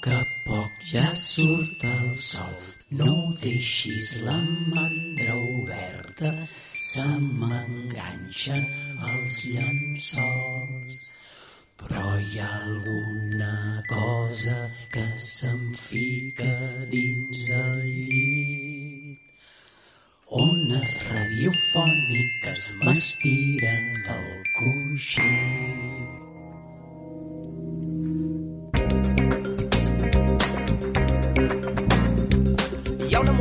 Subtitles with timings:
[0.00, 2.54] poc a poc ja surt el sol.
[2.90, 4.38] No deixis la
[4.72, 6.30] mandra oberta,
[6.72, 8.64] se m'enganxen
[9.10, 11.10] els llençols.
[11.80, 14.56] Però hi ha alguna cosa
[14.92, 16.56] que se'm fica
[16.90, 19.18] dins el llit.
[20.40, 26.19] Ones radiofòniques m'estiren el coixí.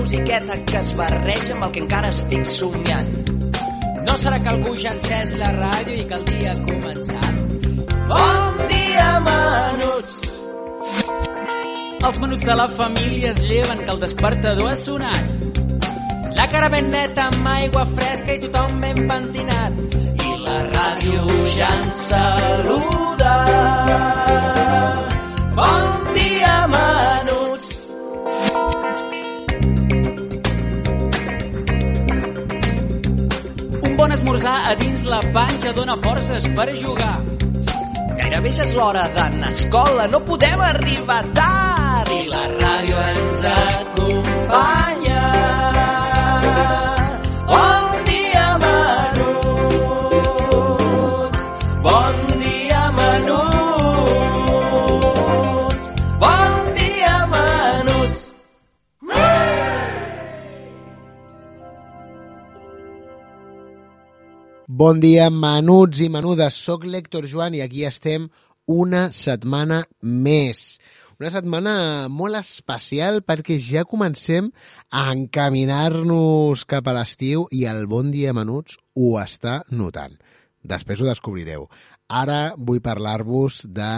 [0.09, 3.09] Musiqueta que es barreja amb el que encara estic somiant.
[4.08, 7.35] No serà que algú ja encès la ràdio i que el dia ha començat?
[8.09, 10.16] Bon dia, menuts!
[12.09, 15.26] Els menuts de la família es lleven que el despertador ha sonat.
[16.41, 19.73] La cara ben neta amb aigua fresca i tothom ben pentinat.
[20.26, 23.35] I la ràdio ja ens saluda.
[25.54, 26.09] Bon dia,
[34.10, 37.18] bon esmorzar a dins la panxa dona forces per jugar.
[38.18, 42.10] Gairebé ja és l'hora d'anar a escola, no podem arribar tard.
[42.18, 44.79] I la ràdio ens acompanya.
[64.80, 66.56] Bon dia, menuts i menudes.
[66.56, 68.30] Soc l'Héctor Joan i aquí estem
[68.72, 70.78] una setmana més.
[71.19, 71.74] Una setmana
[72.08, 74.47] molt especial perquè ja comencem
[74.96, 80.16] a encaminar-nos cap a l'estiu i el Bon Dia Menuts ho està notant.
[80.63, 81.68] Després ho descobrireu.
[82.08, 83.94] Ara vull parlar-vos de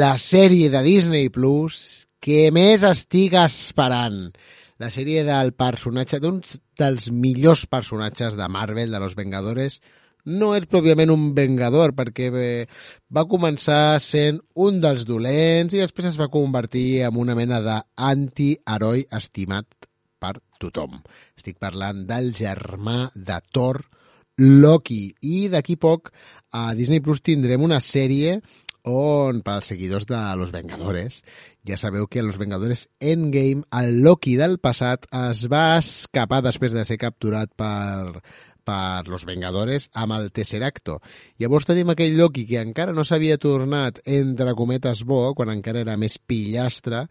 [0.00, 4.30] la sèrie de Disney Plus que més estic esperant.
[4.80, 6.24] La sèrie del personatge,
[6.78, 9.80] dels millors personatges de Marvel, de los Vengadores,
[10.24, 12.30] no és pròpiament un vengador, perquè
[13.12, 19.04] va començar sent un dels dolents i després es va convertir en una mena d'antiheroi
[19.12, 19.68] estimat
[20.18, 21.02] per tothom.
[21.36, 23.82] Estic parlant del germà de Thor,
[24.40, 25.14] Loki.
[25.20, 26.10] I d'aquí poc
[26.56, 28.38] a Disney Plus tindrem una sèrie
[28.84, 31.22] on, per als seguidors de Los Vengadores,
[31.64, 36.76] ja sabeu que a Los Vengadores Endgame, el Loki del passat es va escapar després
[36.76, 38.20] de ser capturat per,
[38.64, 40.98] per Los Vengadores amb el Tesseracto.
[41.40, 45.96] Llavors tenim aquell Loki que encara no s'havia tornat, entre cometes, bo, quan encara era
[46.00, 47.04] més pillastre,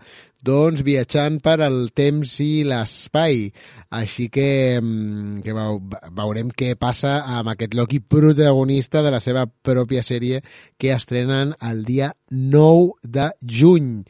[0.44, 3.48] doncs viatjant per al temps i l'espai.
[3.94, 5.80] Així que, mm, que veu,
[6.12, 10.44] veurem què passa amb aquest Loki protagonista de la seva pròpia sèrie
[10.78, 14.04] que estrenen el dia 9 de juny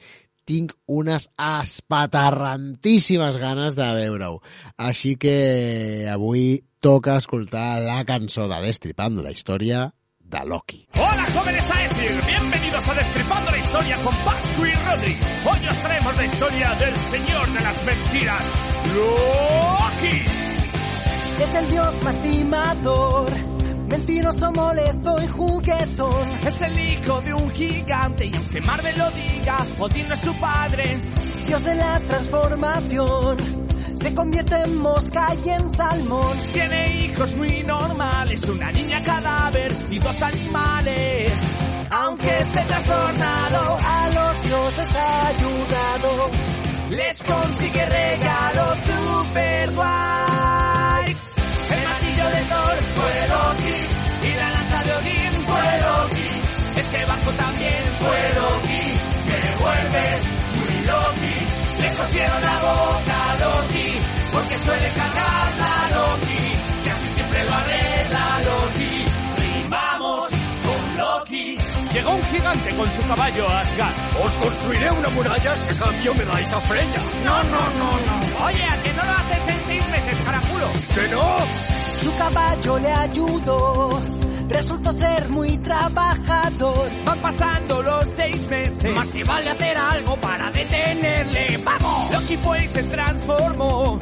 [0.46, 4.42] tinc unes espatarrantíssimes ganes de veure-ho.
[4.78, 10.88] Així que avui toca escoltar la cançó de Destripando la història de Loki.
[10.98, 15.16] Hola jóvenes Aesir, bienvenidos a Destripando la Historia con Pascu y Rodri.
[15.46, 18.52] Hoy os traemos la historia del señor de las mentiras,
[18.96, 20.26] Loki.
[21.44, 23.32] Es el dios más timador,
[23.94, 26.30] mentiroso, molesto y juguetón.
[26.48, 30.34] Es el hijo de un gigante y aunque Marvel lo diga, Odín no es su
[30.40, 30.98] padre.
[31.46, 33.38] Dios de la transformación,
[33.96, 36.40] se convierte en mosca y en salmón.
[36.52, 41.32] Tiene hijos muy normales, una niña cadáver y dos animales.
[41.92, 46.32] Aunque esté trastornado, a los dioses ha ayudado.
[46.90, 50.23] Les consigue regalos super guays.
[53.04, 56.30] Fue Loki y la lanza de Odín fue Loki.
[56.80, 58.84] Este barco también fue Loki.
[59.28, 60.22] Me vuelves
[60.56, 61.82] muy Loki.
[61.82, 66.44] Le cosieron la boca a Loki porque suele cargar la Loki.
[66.86, 69.06] Y así siempre lo arregla Loki.
[69.38, 70.30] Rimamos
[70.64, 71.58] con Loki.
[71.92, 74.24] Llegó un gigante con su caballo a Asgard.
[74.24, 77.04] Os construiré una muralla si a cambio me dais a Freya.
[77.24, 78.46] No, no, no, no.
[78.46, 80.72] Oye, ¿a que no lo haces en seis meses, caraculo?
[80.96, 81.83] ¡Que no!
[82.54, 84.02] Caballo le ayudó,
[84.48, 86.92] resultó ser muy trabajador.
[87.04, 88.96] Van pasando los seis meses.
[88.96, 91.58] Más que vale hacer algo para detenerle.
[91.66, 92.12] ¡Vamos!
[92.12, 93.98] Loki fue y se transformó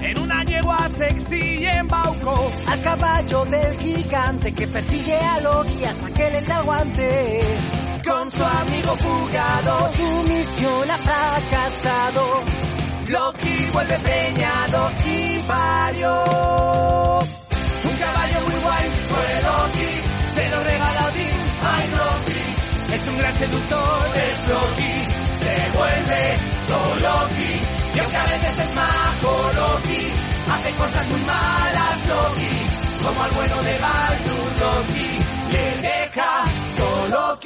[0.00, 2.52] en una yegua sexy y embaucó.
[2.66, 7.40] Al caballo del gigante que persigue a Loki hasta que le aguante.
[8.06, 12.44] Con su amigo fugado, Su misión ha fracasado.
[13.08, 16.93] Loki vuelve preñado y parió
[20.34, 21.10] se lo regala
[21.90, 24.94] Loki, es un gran seductor, es Loki,
[25.38, 27.52] se vuelve todo Loki,
[27.94, 30.06] y a veces es majo Loki,
[30.50, 35.18] hace cosas muy malas Loki, como al bueno de Baldur Loki,
[35.50, 36.44] le deja
[36.76, 37.38] todo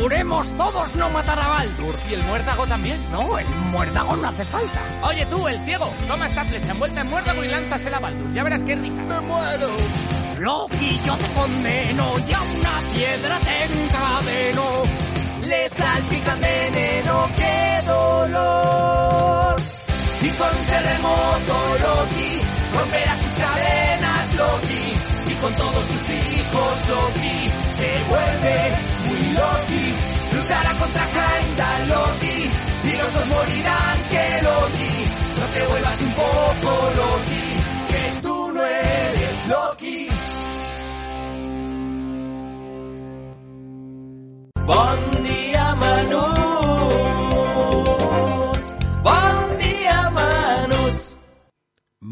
[0.00, 1.94] Juremos todos no matar a Baldur.
[2.08, 3.10] Y el muérdago también.
[3.10, 4.82] No, el muérdago no hace falta.
[5.02, 8.32] Oye tú, el ciego, toma esta flecha envuelta en muérdago y lánzasela a Baldur.
[8.32, 9.02] Ya verás qué risa.
[9.02, 9.70] Me muero.
[10.40, 14.64] Loki, yo te condeno y a una piedra te encadeno.
[15.42, 19.56] Le salpican veneno, qué dolor.
[20.22, 22.40] Y con un terremoto Loki
[22.72, 25.30] romperá sus cadenas Loki.
[25.30, 28.72] Y con todos sus hijos Loki se vuelve
[29.04, 29.94] muy Loki.
[30.36, 32.50] Luchará contra Heimdall Loki.
[32.84, 35.04] Y los dos morirán que Loki.
[35.38, 36.99] No te vuelvas un poco Loki.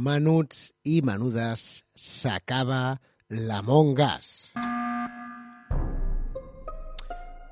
[0.08, 2.96] Menuts i menudes, s'acaba
[3.28, 4.30] l'Among Us.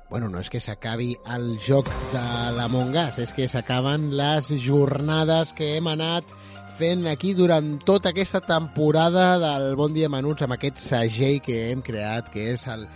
[0.09, 2.25] Bueno, no és que s'acabi el joc de
[2.57, 6.31] l'Among Us, és que s'acaben les jornades que hem anat
[6.79, 11.83] fent aquí durant tota aquesta temporada del Bon Dia Menuts amb aquest segell que hem
[11.85, 12.87] creat, que és el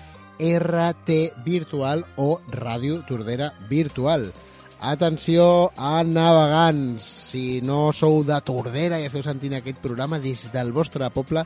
[0.41, 4.31] RT Virtual o Ràdio Tordera Virtual.
[4.81, 10.71] Atenció a navegants, si no sou de Tordera i esteu sentint aquest programa des del
[10.73, 11.43] vostre poble,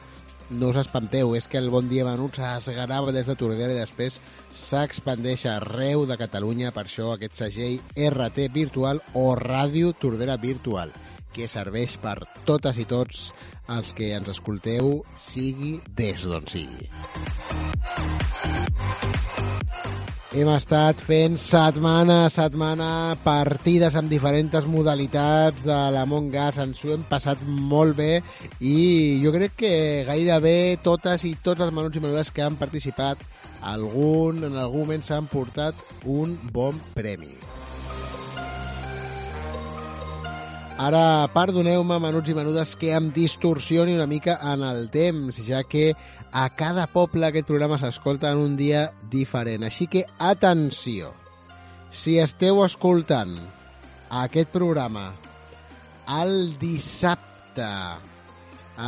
[0.55, 3.81] no us espanteu, és que el Bon Dia Menuts es grava des de Tordera i
[3.81, 4.21] després
[4.55, 10.95] s'expandeix arreu de Catalunya, per això aquest segell RT Virtual o Ràdio Tordera Virtual,
[11.35, 12.17] que serveix per
[12.47, 13.29] totes i tots
[13.75, 16.89] els que ens escolteu, sigui des d'on sigui.
[20.35, 22.87] Hem estat fent setmana a setmana
[23.23, 28.19] partides amb diferents modalitats de l'Among Us, ens ho hem passat molt bé
[28.59, 28.75] i
[29.23, 29.73] jo crec que
[30.09, 33.23] gairebé totes i tots els menuts i menudes que han participat
[33.63, 37.31] algun, en algun moment s'han portat un bon premi.
[40.75, 45.93] Ara, perdoneu-me, menuts i menudes, que em distorsioni una mica en el temps, ja que
[46.35, 49.63] a cada poble aquest programa s'escolta en un dia diferent.
[49.63, 51.13] Així que, atenció,
[51.95, 53.37] si esteu escoltant
[54.19, 55.13] aquest programa
[56.17, 57.71] el dissabte,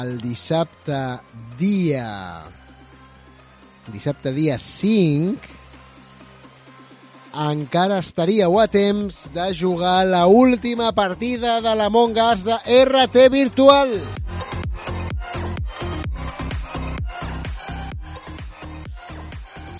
[0.01, 0.99] el dissabte
[1.55, 2.43] dia...
[3.87, 5.56] dissabte dia 5,
[7.37, 13.93] encara estaríeu a temps de jugar la última partida de l'Among Us de RT Virtual.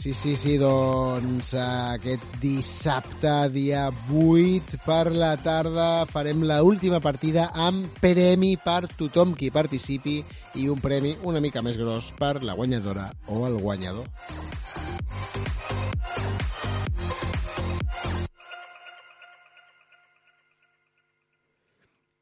[0.07, 7.49] Sí, sí, sí, doncs aquest dissabte, dia 8 per la tarda, farem la última partida
[7.51, 10.21] amb premi per tothom qui participi
[10.61, 14.07] i un premi una mica més gros per la guanyadora o el guanyador.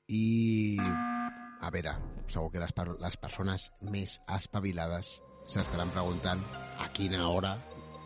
[0.07, 0.78] I,
[1.62, 1.96] a veure,
[2.30, 5.16] segur que les, per les persones més espavilades
[5.50, 6.42] s'estaran preguntant
[6.81, 7.56] a quina hora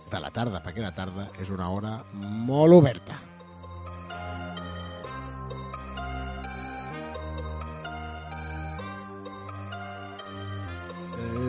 [0.10, 3.20] de la tarda, perquè la tarda és una hora molt oberta.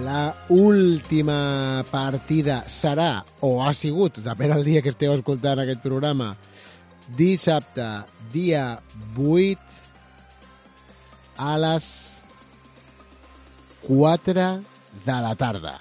[0.02, 6.32] La última partida serà, o ha sigut, depèn del dia que esteu escoltant aquest programa,
[7.14, 7.86] dissabte,
[8.34, 8.80] dia
[9.14, 9.79] 8,
[11.40, 11.86] a les
[13.86, 14.50] 4
[15.06, 15.78] de la tarda.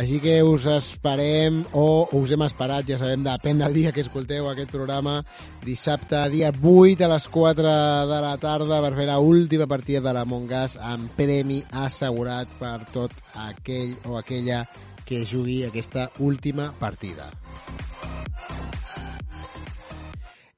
[0.00, 4.48] Així que us esperem, o us hem esperat, ja sabem, depèn del dia que escolteu
[4.48, 5.18] aquest programa,
[5.64, 7.74] dissabte, dia 8 a les 4
[8.08, 12.78] de la tarda, per fer la última partida de l'Among Us amb premi assegurat per
[12.96, 13.12] tot
[13.48, 14.62] aquell o aquella
[15.04, 17.28] que jugui aquesta última partida.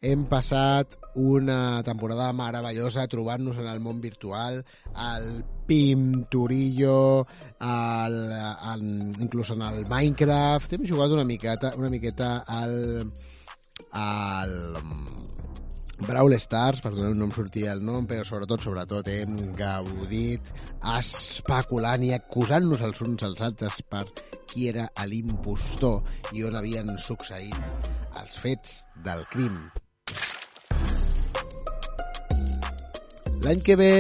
[0.03, 4.57] Hem passat una temporada meravellosa trobant-nos en el món virtual,
[4.99, 5.29] al
[5.69, 7.25] Pinturillo,
[7.63, 8.83] al, al,
[9.23, 10.75] inclús en el Minecraft.
[10.75, 13.13] Hem jugat una miqueta, una miqueta al,
[13.93, 14.57] al
[16.03, 20.51] Brawl Stars, perdoneu, no em sortia el nom, però sobretot, sobretot hem gaudit
[20.97, 24.03] especulant i acusant-nos els uns als altres per
[24.51, 29.63] qui era l'impostor i on havien succeït els fets del crim.
[33.43, 33.93] L'any que ve,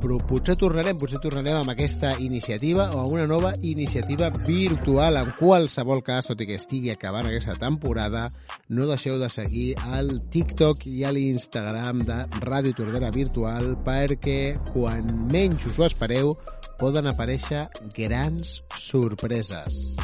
[0.00, 5.16] però potser tornarem, potser tornarem amb aquesta iniciativa o amb una nova iniciativa virtual.
[5.16, 8.26] En qualsevol cas, tot i que estigui acabant aquesta temporada,
[8.68, 15.64] no deixeu de seguir al TikTok i l'Instagram de Ràdio Tordera Virtual perquè quan menys
[15.72, 16.36] us ho espereu
[16.80, 19.96] poden aparèixer grans sorpreses.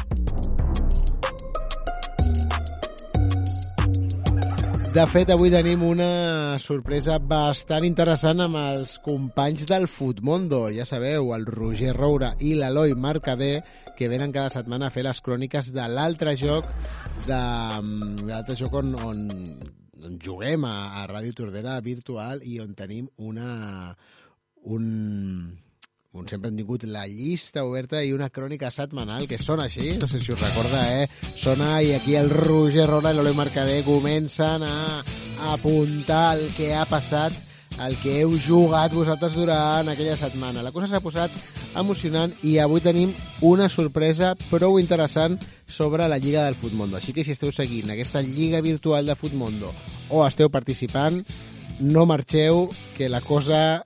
[4.97, 10.63] De fet, avui tenim una sorpresa bastant interessant amb els companys del Futmundo.
[10.73, 13.59] Ja sabeu, el Roger Roura i l'Eloi Mercader,
[13.93, 16.65] que venen cada setmana a fer les cròniques de l'altre joc,
[17.27, 17.41] de
[18.25, 19.21] l'altre joc on, on,
[20.01, 20.73] on juguem a,
[21.03, 23.93] a Ràdio Tordera virtual i on tenim una,
[24.65, 24.89] un,
[26.13, 30.07] on sempre hem tingut la llista oberta i una crònica setmanal que sona així, no
[30.07, 31.07] sé si us recorda, eh?
[31.35, 35.03] Sona i aquí el Roger Rola i l'Oleu Mercader comencen a
[35.51, 37.35] apuntar el que ha passat,
[37.83, 40.63] el que heu jugat vosaltres durant aquella setmana.
[40.65, 41.35] La cosa s'ha posat
[41.77, 43.11] emocionant i avui tenim
[43.45, 45.37] una sorpresa prou interessant
[45.67, 46.97] sobre la Lliga del Futmundo.
[46.97, 49.75] Així que si esteu seguint aquesta Lliga virtual de Futmundo
[50.09, 51.21] o esteu participant,
[51.79, 53.85] no marxeu, que la cosa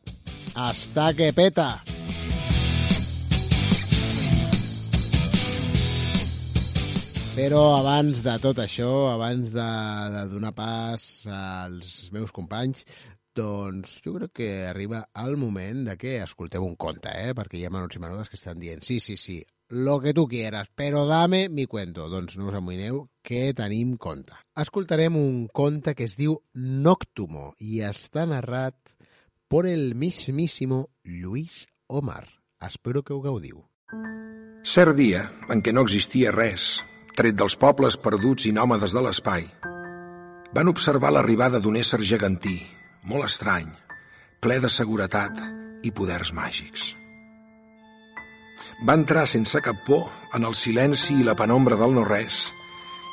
[0.56, 1.82] està que peta.
[7.32, 9.70] Però abans de tot això, abans de,
[10.14, 12.84] de donar pas als meus companys,
[13.34, 17.32] doncs jo crec que arriba el moment de que escolteu un conte, eh?
[17.34, 19.40] perquè hi ha menuts i menudes que estan dient sí, sí, sí,
[19.72, 22.10] lo que tu quieras, però dame mi cuento.
[22.12, 24.36] Doncs no us amoïneu que tenim conte.
[24.60, 28.76] Escoltarem un conte que es diu Noctumo i està narrat
[29.52, 32.26] por el mismísimo Luis Omar.
[32.62, 33.66] Espero que ho gaudiu.
[34.64, 36.80] Cert dia, en què no existia res,
[37.20, 39.44] tret dels pobles perduts i nòmades de l'espai,
[40.56, 42.62] van observar l'arribada d'un ésser gegantí,
[43.04, 43.68] molt estrany,
[44.40, 45.42] ple de seguretat
[45.84, 46.86] i poders màgics.
[48.88, 52.40] Va entrar sense cap por en el silenci i la penombra del no-res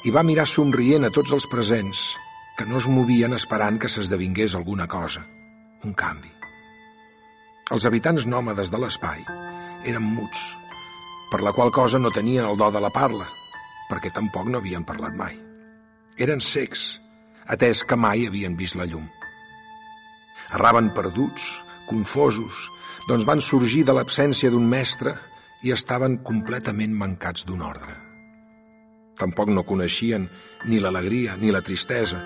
[0.07, 2.13] i va mirar somrient a tots els presents
[2.55, 5.27] que no es movien esperant que s'esdevingués alguna cosa,
[5.85, 6.31] un canvi.
[7.75, 9.21] Els habitants nòmades de l'espai
[9.89, 10.41] eren muts,
[11.31, 13.27] per la qual cosa no tenien el do de la parla,
[13.91, 15.37] perquè tampoc no havien parlat mai.
[16.19, 16.99] Eren secs,
[17.47, 19.07] atès que mai havien vist la llum.
[20.57, 21.45] Erraven perduts,
[21.89, 22.67] confosos,
[23.09, 25.15] doncs van sorgir de l'absència d'un mestre
[25.65, 27.95] i estaven completament mancats d'un ordre.
[29.19, 30.29] Tampoc no coneixien
[30.71, 32.21] ni l'alegria ni la tristesa.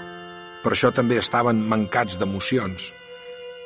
[0.63, 2.91] Per això també estaven mancats d'emocions.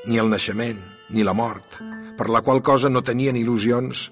[0.06, 0.78] Ni el naixement,
[1.10, 1.80] ni la mort,
[2.16, 4.06] per la qual cosa no tenien il·lusions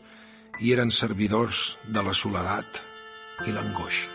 [0.63, 2.81] i eren servidors de la soledat
[3.47, 4.11] i l'angoixa.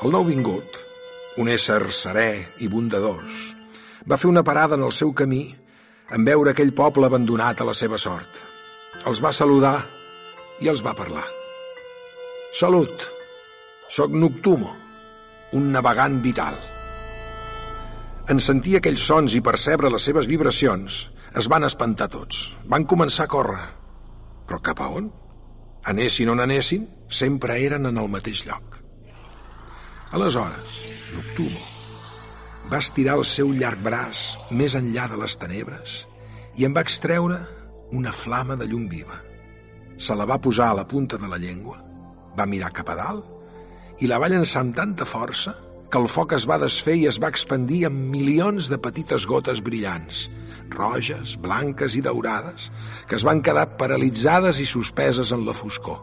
[0.00, 0.78] El nou vingut,
[1.38, 2.30] un ésser serè
[2.64, 3.40] i bondadós,
[4.08, 5.42] va fer una parada en el seu camí
[6.10, 8.42] en veure aquell poble abandonat a la seva sort.
[9.06, 9.76] Els va saludar
[10.60, 11.26] i els va parlar.
[12.56, 13.06] Salut,
[13.88, 14.74] sóc Noctumo,
[15.54, 16.58] un navegant vital.
[18.30, 21.00] En sentir aquells sons i percebre les seves vibracions,
[21.40, 22.44] es van espantar tots.
[22.70, 23.64] Van començar a córrer.
[24.46, 25.08] Però cap a on?
[25.90, 28.76] Anessin on anessin, sempre eren en el mateix lloc.
[30.14, 30.76] Aleshores,
[31.14, 31.62] Noctumo
[32.70, 34.20] va estirar el seu llarg braç
[34.54, 35.94] més enllà de les tenebres
[36.60, 37.40] i en va extreure
[37.98, 39.18] una flama de llum viva.
[39.98, 41.80] Se la va posar a la punta de la llengua,
[42.38, 45.56] va mirar cap a dalt i la va llançar amb tanta força
[45.90, 49.62] que el foc es va desfer i es va expandir en milions de petites gotes
[49.66, 50.28] brillants,
[50.70, 52.70] roges, blanques i daurades,
[53.10, 55.98] que es van quedar paralitzades i suspeses en la foscor.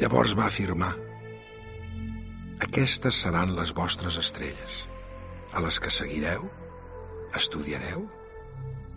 [0.00, 0.94] Llavors va afirmar
[2.60, 4.74] Aquestes seran les vostres estrelles,
[5.56, 6.44] a les que seguireu,
[7.34, 8.04] estudiareu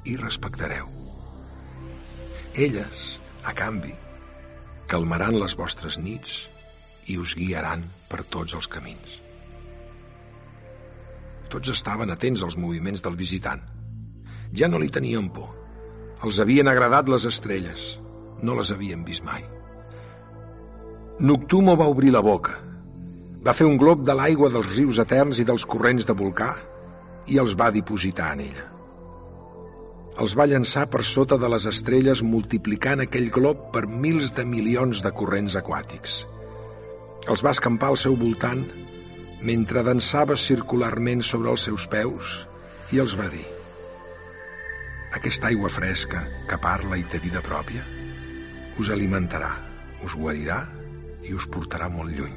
[0.03, 0.91] i respectareu.
[2.53, 3.07] Elles,
[3.47, 3.95] a canvi,
[4.91, 6.43] calmaran les vostres nits
[7.09, 9.22] i us guiaran per tots els camins.
[11.53, 13.61] Tots estaven atents als moviments del visitant.
[14.57, 15.51] Ja no li tenien por.
[16.25, 17.91] Els havien agradat les estrelles.
[18.41, 19.43] No les havien vist mai.
[21.21, 22.55] Noctumo va obrir la boca.
[23.45, 26.55] Va fer un glob de l'aigua dels rius eterns i dels corrents de volcà
[27.29, 28.65] i els va dipositar en ella.
[30.23, 35.01] Els va llançar per sota de les estrelles multiplicant aquell glob per mils de milions
[35.05, 36.23] de corrents aquàtics.
[37.29, 38.65] Els va escampar al seu voltant
[39.43, 42.37] mentre dansava circularment sobre els seus peus
[42.95, 43.45] i els va dir
[45.13, 47.83] Aquesta aigua fresca que parla i té vida pròpia
[48.79, 49.51] us alimentarà,
[50.03, 50.63] us guarirà
[51.23, 52.33] i us portarà molt lluny.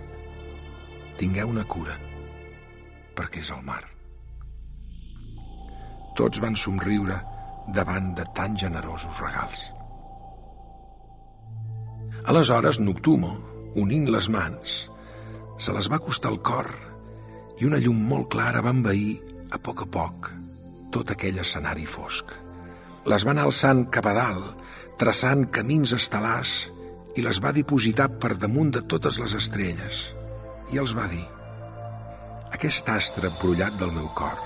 [1.17, 1.97] Tingueu una cura,
[3.17, 3.81] perquè és el mar.
[6.17, 7.17] Tots van somriure
[7.77, 9.65] davant de tan generosos regals.
[12.27, 13.33] Aleshores, Noctumo,
[13.81, 14.77] unint les mans,
[15.57, 16.69] se les va acostar al cor
[17.61, 19.17] i una llum molt clara va envair
[19.53, 20.31] a poc a poc
[20.93, 22.33] tot aquell escenari fosc.
[23.07, 24.65] Les van alçant cap a dalt,
[25.01, 26.55] traçant camins estel·lars
[27.17, 30.03] i les va dipositar per damunt de totes les estrelles.
[30.73, 31.23] I els va dir,
[32.57, 34.41] aquest astre brullat del meu cor,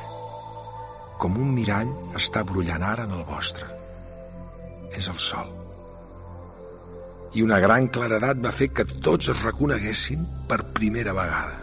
[1.23, 3.67] com un mirall està brullant ara en el vostre.
[4.97, 5.50] És el sol.
[7.38, 11.60] I una gran claredat va fer que tots es reconeguessin per primera vegada.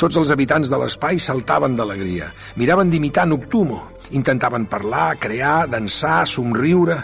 [0.00, 3.80] Tots els habitants de l'espai saltaven d'alegria, miraven d'imitar Noctumo,
[4.12, 6.98] intentaven parlar, crear, dansar, somriure.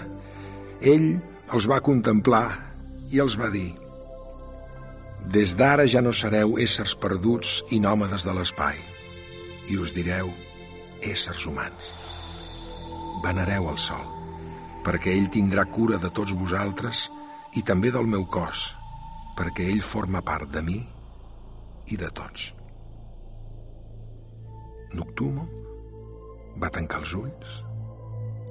[0.81, 1.11] Ell
[1.55, 2.47] els va contemplar
[3.11, 3.71] i els va dir
[5.29, 8.79] Des d'ara ja no sereu éssers perduts i nòmades de l'espai,
[9.69, 10.31] i us direu
[11.05, 11.91] éssers humans.
[13.25, 14.07] Venereu el sol,
[14.87, 17.09] perquè ell tindrà cura de tots vosaltres
[17.61, 18.71] i també del meu cos,
[19.37, 20.79] perquè ell forma part de mi
[21.93, 22.55] i de tots.
[24.97, 25.45] Noctumo
[26.63, 27.57] va tancar els ulls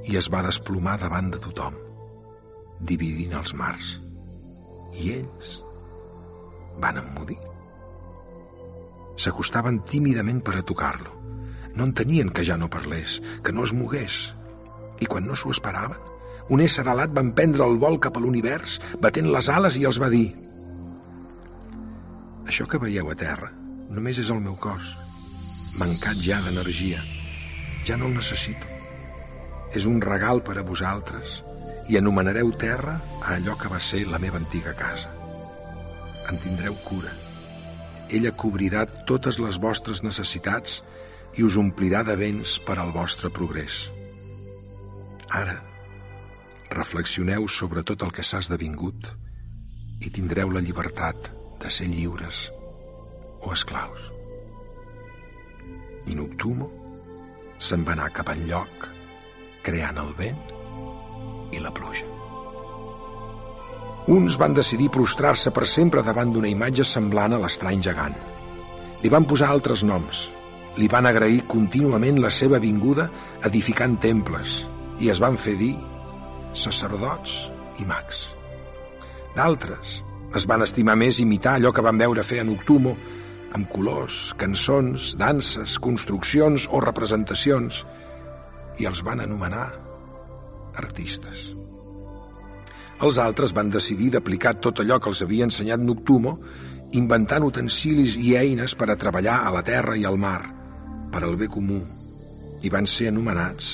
[0.07, 1.75] i es va desplomar davant de tothom,
[2.91, 3.97] dividint els mars.
[4.97, 5.57] I ells
[6.81, 7.39] van emmudir.
[9.17, 11.11] S'acostaven tímidament per a tocar-lo.
[11.75, 14.19] No entenien que ja no parlés, que no es mogués.
[15.01, 15.99] I quan no s'ho esperaven,
[16.49, 19.99] un ésser alat va emprendre el vol cap a l'univers, batent les ales i els
[20.01, 20.27] va dir
[22.47, 23.49] Això que veieu a terra
[23.91, 24.85] només és el meu cos,
[25.77, 27.03] mancat ja d'energia.
[27.85, 28.67] Ja no el necessito.
[29.77, 31.41] És un regal per a vosaltres
[31.87, 35.11] i anomenareu terra a allò que va ser la meva antiga casa.
[36.27, 37.13] En tindreu cura.
[38.09, 40.81] Ella cobrirà totes les vostres necessitats
[41.37, 43.87] i us omplirà de béns per al vostre progrés.
[45.29, 45.59] Ara,
[46.71, 49.11] reflexioneu sobre tot el que s'ha esdevingut
[50.01, 51.31] i tindreu la llibertat
[51.61, 52.47] de ser lliures
[53.43, 54.16] o esclaus.
[56.07, 56.69] I Noctumo
[57.59, 58.87] se'n va anar cap enlloc,
[59.65, 60.39] creant el vent
[61.55, 62.05] i la pluja.
[64.07, 68.15] Uns van decidir prostrar-se per sempre davant d'una imatge semblant a l'estrany gegant.
[69.03, 70.23] Li van posar altres noms.
[70.77, 73.09] Li van agrair contínuament la seva vinguda
[73.49, 74.61] edificant temples
[75.03, 75.73] i es van fer dir
[76.55, 77.35] sacerdots
[77.81, 78.27] i mags.
[79.35, 79.99] D'altres
[80.37, 82.95] es van estimar més imitar allò que van veure fer a Noctumo
[83.57, 87.81] amb colors, cançons, danses, construccions o representacions
[88.77, 89.67] i els van anomenar
[90.77, 91.47] artistes.
[93.01, 96.37] Els altres van decidir d'aplicar tot allò que els havia ensenyat Noctumo,
[96.97, 100.39] inventant utensilis i eines per a treballar a la terra i al mar,
[101.13, 101.81] per al bé comú,
[102.61, 103.73] i van ser anomenats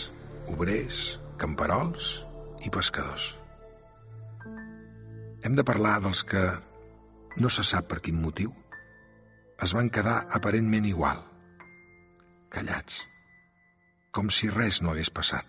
[0.51, 2.17] obrers, camperols
[2.63, 3.31] i pescadors.
[5.43, 6.43] Hem de parlar dels que,
[7.39, 8.51] no se sap per quin motiu,
[9.61, 11.19] es van quedar aparentment igual,
[12.53, 13.03] callats,
[14.13, 15.45] com si res no hagués passat.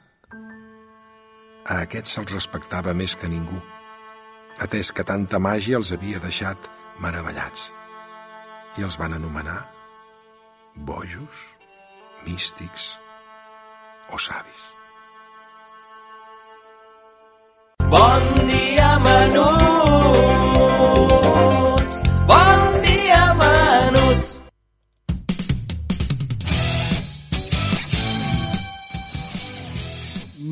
[1.65, 3.61] A aquests se'ls respectava més que ningú,
[4.61, 6.69] atès que tanta màgia els havia deixat
[7.01, 7.71] meravellats,
[8.79, 9.61] i els van anomenar
[10.77, 11.49] bojos,
[12.27, 12.93] místics
[14.13, 14.65] o savis.
[17.89, 19.64] Bon dia, menuts!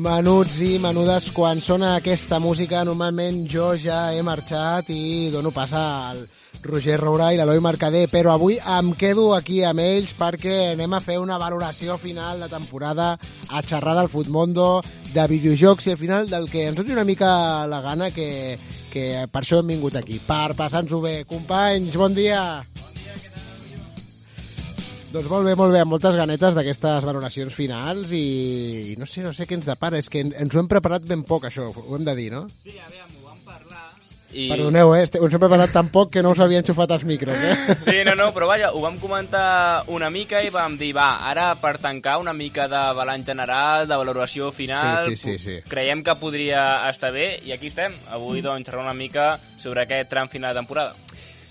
[0.03, 5.71] Menuts i menudes, quan sona aquesta música, normalment jo ja he marxat i dono pas
[5.79, 6.19] al
[6.65, 10.99] Roger Roura i l'Eloi Mercader, però avui em quedo aquí amb ells perquè anem a
[10.99, 13.13] fer una valoració final de temporada
[13.47, 17.31] a xerrar del Futmundo, de videojocs i al final del que ens doni una mica
[17.71, 18.59] la gana que,
[18.91, 21.21] que per això hem vingut aquí, per passar-nos-ho bé.
[21.31, 22.43] Companys, bon dia!
[25.13, 29.21] Doncs molt bé, molt bé, amb moltes ganetes d'aquestes valoracions finals i, i no sé,
[29.21, 31.67] no sé què ens depara, és que en- ens ho hem preparat ben poc, això,
[31.69, 32.47] ho hem de dir, no?
[32.63, 33.91] Sí, aviam, ho vam parlar.
[34.33, 34.47] I...
[34.49, 35.03] Perdoneu, eh?
[35.05, 37.75] este- Us he preparat tan poc que no us havia enxufat els micros, eh?
[37.85, 41.51] Sí, no, no, però vaja, ho vam comentar una mica i vam dir, va, ara
[41.61, 45.59] per tancar una mica de balanç general, de valoració final, Sí, sí, sí, sí.
[45.69, 47.93] creiem que podria estar bé i aquí estem.
[48.09, 50.95] Avui, doncs, xerrar una mica sobre aquest tram final de temporada.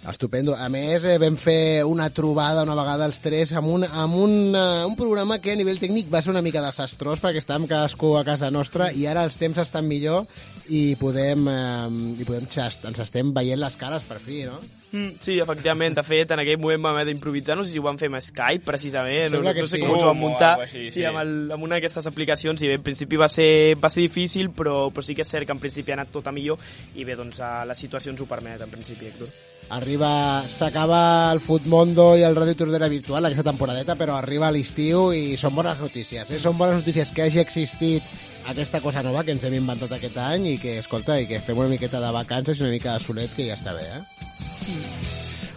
[0.08, 0.56] Estupendo.
[0.58, 4.34] A més, eh, vam fer una trobada una vegada els tres amb, un, amb un,
[4.50, 8.16] uh, un programa que a nivell tècnic va ser una mica desastrós perquè estàvem cadascú
[8.18, 10.26] a casa nostra i ara els temps estan millor
[10.68, 11.88] i podem, eh,
[12.18, 14.58] i podem xast, ens estem veient les cares per fi, no?
[14.92, 15.96] Mm, sí, efectivament.
[15.96, 18.20] De fet, en aquell moment vam haver d'improvisar, no sé si ho vam fer amb
[18.20, 19.82] Skype, precisament, no, Sembla no sé sí.
[19.82, 20.52] com ens ho vam o muntar.
[20.66, 20.98] així, sí.
[20.98, 23.48] sí, amb, el, amb una d'aquestes aplicacions, i bé, en principi va ser,
[23.80, 26.28] va ser difícil, però, però sí que és cert que en principi ha anat tot
[26.28, 26.60] a millor,
[26.94, 29.32] i bé, doncs la situació ens ho permet, en principi, Héctor.
[29.72, 35.38] Arriba, s'acaba el Futmondo i el Ràdio Tordera virtual aquesta temporadeta, però arriba l'estiu i
[35.40, 36.28] són bones notícies.
[36.28, 36.40] Eh?
[36.42, 38.04] Són bones notícies que hagi existit
[38.48, 41.58] aquesta cosa nova que ens hem inventat aquest any i que, escolta, i que fem
[41.58, 44.02] una miqueta de vacances i una mica de solet, que ja està bé, eh?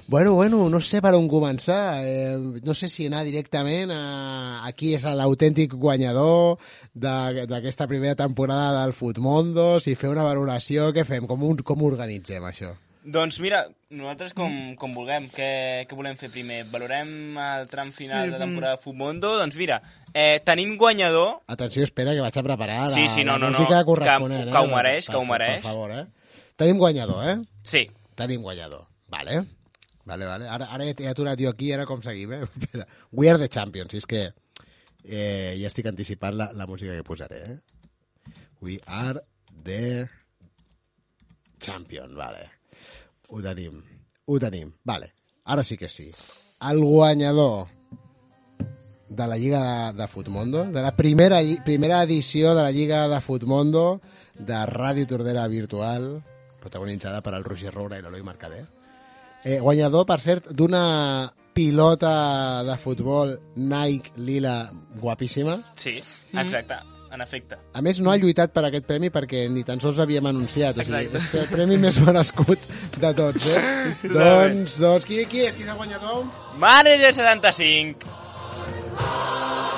[0.08, 2.04] Bueno, bueno, no sé per on començar.
[2.06, 6.60] Eh, no sé si anar directament a, a qui és l'autèntic guanyador
[6.94, 11.26] de- d'aquesta primera temporada del Futmondo, si fer una valoració, què fem?
[11.26, 12.76] Com, un, com organitzem, això?
[13.06, 15.50] Doncs mira, nosaltres com, com vulguem, què,
[15.90, 16.64] què volem fer primer?
[16.72, 19.36] Valorem el tram final Sí, de temporada de Futmundo?
[19.42, 19.82] Doncs mira,
[20.16, 23.50] eh, tenim guanyador, Atenció, espera, que vaig a preparar la, Sí, sí, no, la no,
[23.52, 24.50] no, música que- corresponent.
[24.52, 24.72] que ho eh?
[24.74, 25.56] mereix, que ho mereix.
[25.60, 26.06] Per favor, eh?
[26.56, 27.36] Tenim guanyador, eh?
[27.62, 27.84] sí,
[28.16, 28.86] Tenim guanyador.
[29.12, 29.44] Vale.
[30.06, 30.48] Vale, vale.
[30.48, 32.44] Ara, ara he, aturat jo aquí, ara com seguim, eh?
[32.56, 32.88] Espera.
[33.12, 34.22] We are the champions, és que
[35.04, 37.60] eh, ja estic anticipant la, la música que posaré, eh?
[38.62, 39.20] We are
[39.66, 40.08] the
[41.60, 42.46] champion, vale.
[43.30, 43.82] Ho tenim.
[44.26, 45.12] Ho tenim, vale.
[45.46, 46.10] Ara sí que sí.
[46.62, 47.68] El guanyador
[49.08, 53.22] de la Lliga de, de Futmondo, de la primera, primera edició de la Lliga de
[53.22, 54.02] Futmondo
[54.36, 56.24] de Ràdio Tordera Virtual,
[56.60, 58.66] protagonitzada per el Roger Roura i l'Eloi Mercader.
[59.46, 65.60] Eh, guanyador, per cert, d'una pilota de futbol Nike lila guapíssima.
[65.76, 66.02] sí,
[66.34, 66.76] exacte,
[67.12, 67.56] en efecte.
[67.74, 70.82] A més, no ha lluitat per aquest premi perquè ni tan sols l'havíem anunciat.
[70.82, 73.64] O sigui, és el premi més merescut de tots, eh?
[74.10, 75.56] doncs, doncs, qui, qui és?
[75.56, 76.26] Qui és el guanyador?
[76.60, 78.25] Manager 75!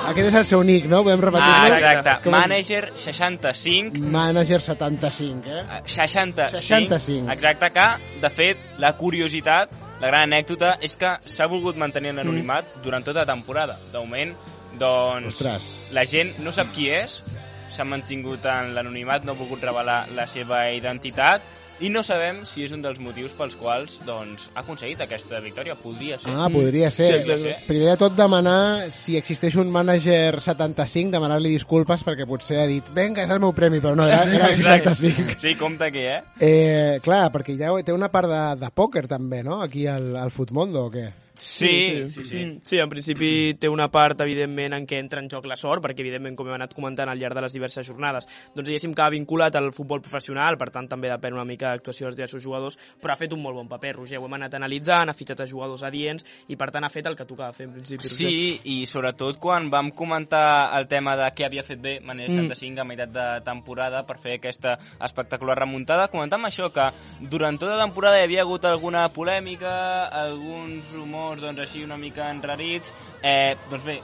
[0.08, 1.02] Aquest és el seu nick, no?
[1.04, 1.76] Podem Ah, repetir-lo?
[1.76, 5.60] exacte, Com- Manager 65, Manager 75, eh?
[5.60, 7.30] eh, 65, 65.
[7.32, 7.88] exacte, que,
[8.22, 13.04] de fet, la curiositat, la gran anècdota, és que s'ha volgut mantenir en l'anonimat durant
[13.04, 13.76] tota la temporada.
[13.92, 14.32] De moment,
[14.78, 15.62] doncs, Ostres.
[15.90, 17.22] la gent no sap qui és,
[17.68, 21.42] s'ha mantingut en l'anonimat, no ha volgut revelar la seva identitat,
[21.80, 25.76] i no sabem si és un dels motius pels quals doncs, ha aconseguit aquesta victòria.
[25.78, 26.34] Podria ser.
[26.34, 27.06] Ah, podria ser.
[27.06, 27.54] Sí, exacte.
[27.68, 32.90] Primer de tot demanar si existeix un mànager 75, demanar-li disculpes perquè potser ha dit
[32.94, 35.38] venga, és el meu premi, però no, era, era el 65.
[35.38, 36.20] Sí, compte aquí, eh?
[36.40, 39.62] Eh, clar, perquè ja té una part de, de pòquer també, no?
[39.62, 41.06] Aquí al, al Futmondo, o què?
[41.38, 42.44] Sí, sí, sí.
[42.44, 45.82] Mm, Sí, en principi té una part, evidentment, en què entra en joc la sort,
[45.84, 49.02] perquè, evidentment, com hem anat comentant al llarg de les diverses jornades, doncs, diguéssim que
[49.02, 52.42] ha vinculat al futbol professional, per tant, també depèn una mica de l'actuació dels diversos
[52.42, 54.18] jugadors, però ha fet un molt bon paper, Roger.
[54.18, 57.16] Ho hem anat analitzant, ha fitxat a jugadors adients, i, per tant, ha fet el
[57.16, 58.16] que tocava fer, en principi, Roger.
[58.16, 62.48] Sí, i sobretot quan vam comentar el tema de què havia fet bé Manel Mm.
[62.48, 67.76] 65 a meitat de temporada per fer aquesta espectacular remuntada, comentàvem això, que durant tota
[67.76, 73.56] la temporada hi havia hagut alguna polèmica, alguns rumors doncs així una mica enrarits, eh,
[73.68, 74.00] doncs bé,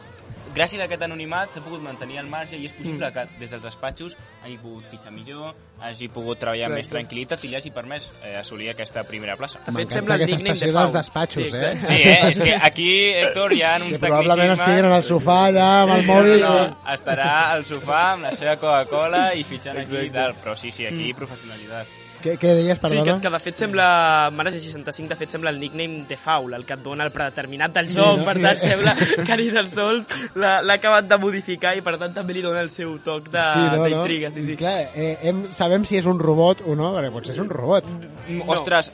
[0.54, 3.62] gràcies a aquest anonimat s'ha pogut mantenir al marge i és possible que des dels
[3.64, 6.94] despatxos hagi pogut fitxar millor, hagi pogut treballar amb més Correcte.
[6.94, 9.62] tranquil·litat i li hagi permès eh, assolir aquesta primera plaça.
[9.66, 11.72] De fet, sembla el nickname de dels despatxos, sí, eh?
[11.72, 11.88] exacte.
[11.88, 12.30] Sí, eh?
[12.30, 12.90] és que aquí,
[13.24, 14.68] Héctor, hi ha uns Que probablement tecnicismes...
[14.68, 16.38] estiguin en el sofà allà amb el mòbil.
[16.44, 20.38] No, no, no, estarà al sofà amb la seva Coca-Cola i fitxant aquí i tal.
[20.44, 22.03] Però sí, sí, aquí professionalitat.
[22.24, 23.16] Què, què deies, Sí, perdona?
[23.18, 23.86] que, que de fet sembla,
[24.32, 27.74] Manager 65, de fet sembla el nickname de Faul, el que et dona el predeterminat
[27.76, 28.24] del joc, no?
[28.24, 28.42] per Sí.
[28.46, 28.94] tant sembla
[29.26, 30.08] que ni tan sols
[30.40, 34.30] l'ha acabat de modificar i per tant també li dona el seu toc d'intriga.
[34.32, 37.42] Sí, sí, Clar, eh, hem, sabem si és un robot o no, perquè potser és
[37.44, 37.84] un robot.
[38.28, 38.48] No.
[38.56, 38.88] Ostres,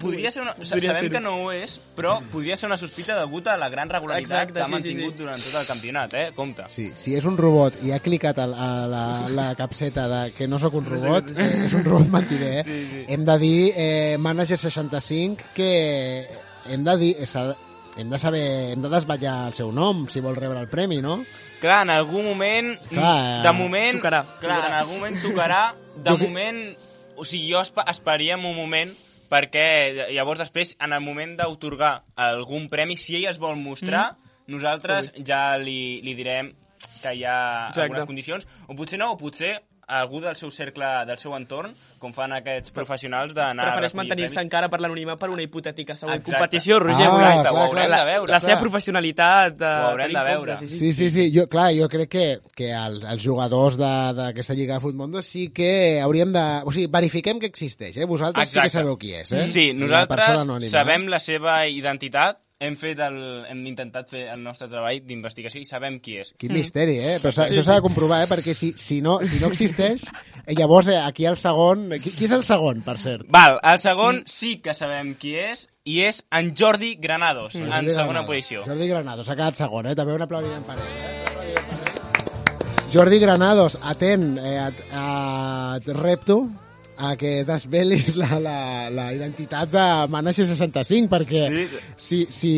[0.00, 0.54] podria ser una...
[0.56, 1.12] Podria sabem ser-ho.
[1.14, 4.54] que no ho és, però podria ser una sospita degut a la gran regularitat Exacte,
[4.58, 5.18] que ha sí, sí, mantingut sí.
[5.22, 6.26] durant tot el campionat, eh?
[6.36, 6.66] Compte.
[6.74, 9.04] Sí, si és un robot i ha clicat a, a la,
[9.36, 12.64] la capseta de que no sóc un robot, eh, és un robot mentider, eh?
[12.66, 13.04] Sí, sí.
[13.08, 15.72] Hem de dir, eh, Manager 65, que
[16.66, 17.16] hem de dir...
[17.98, 21.16] Hem de saber, hem de desvetllar el seu nom si vol rebre el premi, no?
[21.60, 22.70] Clar, en algun moment...
[22.88, 23.98] Clar, de moment...
[23.98, 24.68] tocarà, Clar, tocarà.
[24.68, 25.62] en algun moment tocarà.
[25.96, 26.60] De Jo que- moment...
[27.20, 28.94] O sigui, jo espa esperaríem un moment
[29.30, 34.16] perquè llavors després, en el moment d'autorgar algun premi, si ell es vol mostrar,
[34.50, 36.50] nosaltres ja li, li direm
[37.00, 37.86] que hi ha Exacte.
[37.86, 39.54] algunes condicions, o potser no, o potser
[39.98, 44.68] algú del seu cercle, del seu entorn, com fan aquests professionals d'anar Prefereix mantenir-se encara
[44.70, 46.36] per l'anonimat per una hipotètica següent Exacte.
[46.38, 47.06] competició, Roger.
[47.06, 48.40] Ah, volem- clar, ho haurem la, de veure, La clar.
[48.48, 49.60] seva professionalitat...
[49.60, 50.56] Eh, Ho haurem de veure.
[50.56, 50.78] Sí, sí.
[50.78, 51.24] Sí, sí, sí.
[51.34, 55.48] Jo, clar, jo crec que, que el, els jugadors de- d'aquesta Lliga de Futmundo sí
[55.54, 56.44] que hauríem de...
[56.64, 58.04] O sigui, verifiquem que existeix, eh?
[58.06, 58.78] Vosaltres sí que Exacte.
[58.84, 59.42] sabeu qui és, eh?
[59.42, 63.16] Sí, La nosaltres anònima, sabem la seva identitat, hem, fet el,
[63.48, 66.34] hem intentat fer el nostre treball d'investigació i sabem qui és.
[66.38, 67.16] Quin misteri, eh?
[67.22, 68.28] Però s'ha- això s'ha de comprovar, eh?
[68.30, 70.04] Perquè si, si, no, si no existeix,
[70.44, 71.88] eh, llavors eh, aquí el segon...
[72.02, 73.24] Qui, qui és el segon, per cert?
[73.32, 77.90] Val, el segon sí que sabem qui és, i és en Jordi Granados, en Jordi
[77.96, 78.26] segona Granados.
[78.34, 78.64] posició.
[78.68, 79.96] Jordi Granados, ha quedat segon, eh?
[79.98, 81.16] També un aplaudiment per ell, eh?
[82.92, 86.42] Jordi Granados, atent, eh, et, et repto
[87.00, 88.56] a que desvelis la, la,
[88.92, 91.78] la identitat de Manager 65, perquè Sí.
[91.96, 92.52] si, si,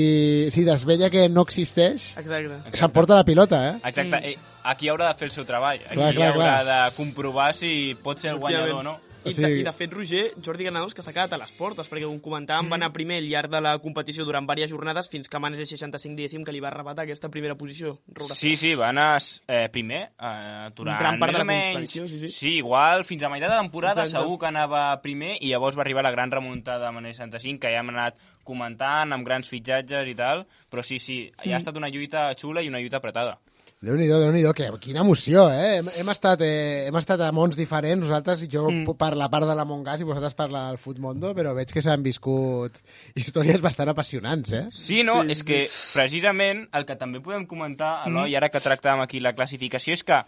[0.51, 2.59] si desvella que no existeix, Exacte.
[2.77, 3.79] s'emporta la pilota, eh?
[3.93, 5.79] Exacte, eh, aquí haurà de fer el seu treball.
[5.87, 6.67] Aquí Clar, clar, haurà clar.
[6.91, 8.99] de comprovar si pot ser el guanyador o no.
[9.25, 11.89] I, O sigui- I de fet, Roger, Jordi Granados, que s'ha quedat a les portes,
[11.89, 15.29] perquè com comentàvem, va anar primer al llarg de la competició durant diverses jornades fins
[15.29, 17.99] que Manager 65, diguéssim, que li va arrebatar aquesta primera posició.
[18.09, 18.35] Roura.
[18.35, 21.73] Sí, sí, va anar eh, primer eh, durant Gran part de la menys...
[21.77, 22.29] competició, sí, sí.
[22.29, 24.19] sí, igual, fins a meitat de temporada Exacte.
[24.25, 27.71] segur que anava primer i llavors va arribar la gran remuntada de Manel 65, que
[27.73, 31.77] ja hem anat comentant amb grans fitxatges i tal, però sí, sí, ja ha estat
[31.79, 33.39] una lluita xula i una lluita apretada.
[33.83, 35.81] Déu nhi déu que, quina emoció, eh?
[35.81, 38.93] Hem, hem, estat, eh, hem estat a mons diferents, nosaltres, jo mm.
[39.01, 41.83] per la part de la Mongas i vosaltres per la del Futmondo, però veig que
[41.83, 42.79] s'han viscut
[43.19, 44.63] històries bastant apassionants, eh?
[44.71, 45.59] Sí, no, sí, és que
[45.97, 50.23] precisament el que també podem comentar, Eloi, ara que tractàvem aquí la classificació, és que,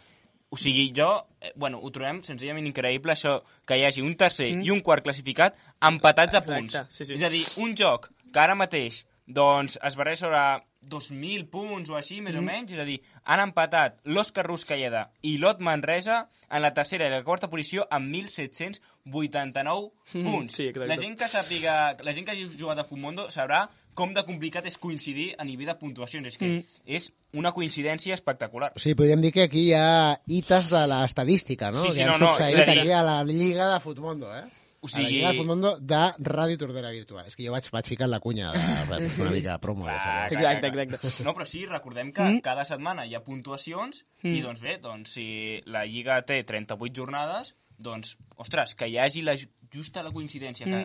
[0.51, 4.51] o sigui, jo, eh, bueno, ho trobem senzillament increïble això, que hi hagi un tercer
[4.51, 4.67] mm.
[4.67, 6.99] i un quart classificat empatats a Exacte, punts.
[6.99, 7.14] sí, sí.
[7.21, 10.43] És a dir, un joc que ara mateix doncs, es barreja sobre
[10.88, 12.38] 2.000 punts o així, més mm.
[12.38, 17.07] o menys, és a dir, han empatat l'Òscar Ruscalleda i l'Ot Manresa en la tercera
[17.07, 20.55] i la quarta posició amb 1.789 Mm, punts.
[20.55, 20.87] sí, exacte.
[20.88, 24.66] la gent que sàpiga, la gent que hagi jugat a Futmundo sabrà com de complicat
[24.66, 26.27] és coincidir a nivell de puntuacions.
[26.27, 26.64] És que Mm.
[26.87, 28.73] és una coincidència espectacular.
[28.75, 31.79] O sigui, podríem dir que aquí hi ha hites de l'estadística, no?
[31.79, 34.44] Sí, sí, que han no, no, succeït dir- aquí a la Lliga de Futmondo, eh?
[34.85, 35.37] O A la sigui- Lliga de
[35.81, 37.25] de Ràdio Tordera Virtual.
[37.31, 38.59] És que jo vaig, vaig ficar la cunya de,
[38.90, 39.87] de, fer una mica de promo.
[39.88, 40.66] ja Clar, Exacte,
[40.99, 41.25] exacte.
[41.25, 42.42] No, però sí, recordem que mm.
[42.44, 44.35] cada setmana hi ha puntuacions mm.
[44.35, 45.27] i doncs bé, doncs si
[45.64, 50.68] la Lliga té 38 jornades, doncs, ostres, que hi hagi la, ju- justa la coincidència
[50.68, 50.85] que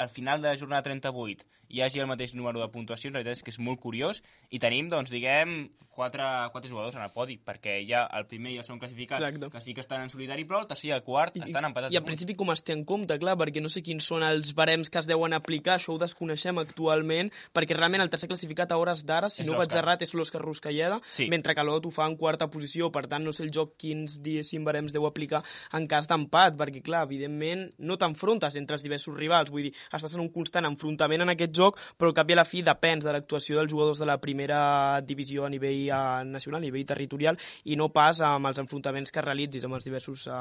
[0.00, 3.38] al final de la jornada 38 hi hagi el mateix número de puntuacions, la veritat
[3.38, 7.38] és que és molt curiós, i tenim, doncs, diguem, quatre, quatre jugadors en el podi,
[7.42, 9.50] perquè ja el primer i el segon classificat, Exacte.
[9.50, 11.92] que sí que estan en solitari, però el tercer i el quart estan empatats.
[11.92, 12.10] I a en punts.
[12.12, 14.98] principi com es té en compte, clar, perquè no sé quins són els barems que
[14.98, 19.28] es deuen aplicar, això ho desconeixem actualment, perquè realment el tercer classificat a hores d'ara,
[19.28, 21.28] si És no vaig errat, és l'Òscar Ruscalleda, Sí.
[21.28, 24.20] mentre que l'Ot ho fa en quarta posició, per tant no sé el joc quins
[24.22, 29.16] diguéssim barems deu aplicar en cas d'empat, perquè clar, evidentment no t'enfrontes entre els diversos
[29.16, 32.36] rivals, vull dir, estàs en un constant enfrontament en aquest joc, però al cap i
[32.36, 36.24] a la fi depens de l'actuació dels jugadors de la primera divisió a nivell eh,
[36.28, 40.26] nacional, a nivell territorial, i no pas amb els enfrontaments que realitzis amb els diversos
[40.28, 40.36] eh,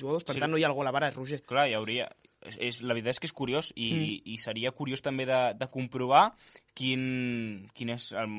[0.00, 0.40] jugadors, per Sí.
[0.40, 1.42] tant no hi ha el gol a vara, Roger.
[1.46, 2.08] Clar, hi hauria...
[2.40, 4.12] És, és, la veritat és que és curiós i, mm.
[4.32, 6.30] i seria curiós també de, de comprovar
[6.74, 8.30] quin, quin és el,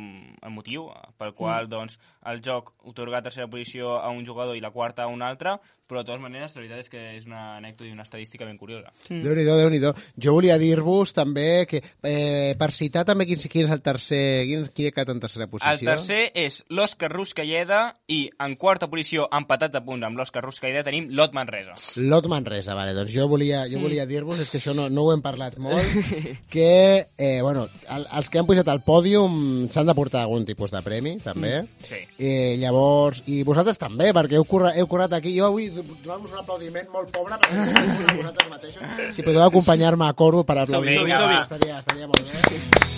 [0.42, 0.88] el motiu
[1.20, 1.72] pel qual mm.
[1.72, 2.00] doncs,
[2.32, 5.58] el joc otorga tercera posició a un jugador i la quarta a un altre,
[5.92, 8.56] però de totes maneres la veritat és que és una anècdota i una estadística ben
[8.56, 8.94] curiosa.
[9.10, 9.26] Mm.
[9.26, 9.92] Déu-n'hi-do, déu nhi déu
[10.24, 14.64] Jo volia dir-vos també que, eh, per citar també quin, quin és el tercer, quin,
[14.72, 15.74] qui ha quedat en tercera posició.
[15.74, 20.86] El tercer és l'Òscar Ruscalleda i en quarta posició, empatat a punt amb l'Òscar Ruscalleda,
[20.88, 21.76] tenim l'Ot Manresa.
[22.08, 25.12] Lot Manresa, vale, doncs jo volia, jo volia dir-vos, és que això no, no ho
[25.16, 26.00] hem parlat molt,
[26.54, 26.72] que,
[27.18, 30.82] eh, bueno, el, els que han pujat al pòdium s'han de portar algun tipus de
[30.86, 31.56] premi, també.
[31.84, 32.00] Sí.
[32.18, 35.34] Eh, llavors, i vosaltres també, perquè heu, currat, heu currat aquí.
[35.38, 38.98] Jo vull donar-vos un aplaudiment molt pobre perquè heu vosaltres mateixos.
[39.16, 41.00] Si podeu acompanyar-me a coro per aplaudir.
[41.42, 42.92] Estaria, estaria molt bé.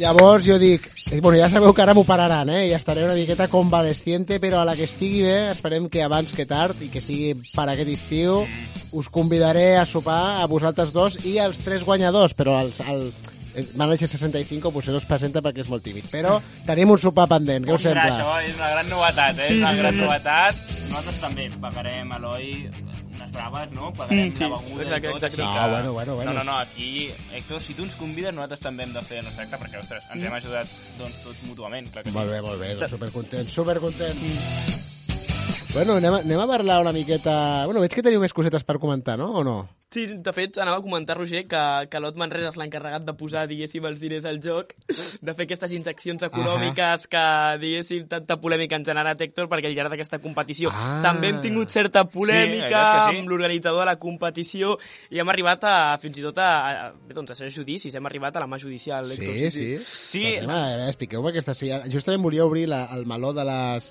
[0.00, 2.70] Llavors jo dic, eh, bueno, ja sabeu que ara m'ho pararan, eh?
[2.70, 6.46] Ja estaré una miqueta convalesciente, però a la que estigui bé, esperem que abans que
[6.48, 8.40] tard i que sigui per aquest estiu,
[8.96, 13.12] us convidaré a sopar a vosaltres dos i als tres guanyadors, però el, el
[13.76, 16.06] Manager 65 potser no es presenta perquè és molt tímid.
[16.12, 16.36] Però
[16.66, 18.06] tenim un sopar pendent, què us sembla?
[18.08, 19.48] això és una gran novetat, eh?
[19.50, 20.64] És una gran novetat.
[20.90, 22.48] Nosaltres també pagarem, Eloi,
[23.14, 23.92] unes braves, no?
[23.94, 25.42] Pagarem Mm, sí, la beguda exacte, i tot, exacte.
[25.42, 25.70] No, que...
[25.70, 26.32] bueno, bueno, bueno.
[26.32, 29.24] No, no, no, aquí, Héctor, si tu ens convides, nosaltres també hem de fer el
[29.28, 30.66] nostre acte, perquè, ostres, ens hem ajudat,
[30.98, 32.16] doncs, tots mútuament, clar que sí.
[32.18, 34.24] Molt bé, molt bé, doncs supercontent, supercontent.
[35.72, 37.34] Bueno, anem a, anem a parlar una miqueta...
[37.66, 39.30] Bueno, veig que teniu més cosetes per comentar, no?
[39.38, 39.58] O no?
[39.90, 43.40] Sí, de fet, anava a comentar, Roger, que, que l'Ot Manresa és l'encarregat de posar,
[43.50, 47.22] diguéssim, els diners al joc, de fer aquestes injeccions econòmiques que,
[47.58, 51.00] diguéssim, tanta polèmica han generat, Héctor, perquè al llarg d'aquesta competició Ah.
[51.02, 53.18] també hem tingut certa polèmica Sí, sí.
[53.18, 54.76] amb l'organitzador de la competició
[55.10, 58.06] i hem arribat a, fins i tot a, a, bé, doncs a ser judicis, hem
[58.06, 59.34] arribat a la mà judicial, Héctor.
[59.34, 59.68] Sí, sí.
[59.82, 60.24] Sí.
[60.38, 61.52] A veure, expliqueu-me aquesta...
[61.58, 63.90] Sí, justament volia obrir la, el meló de les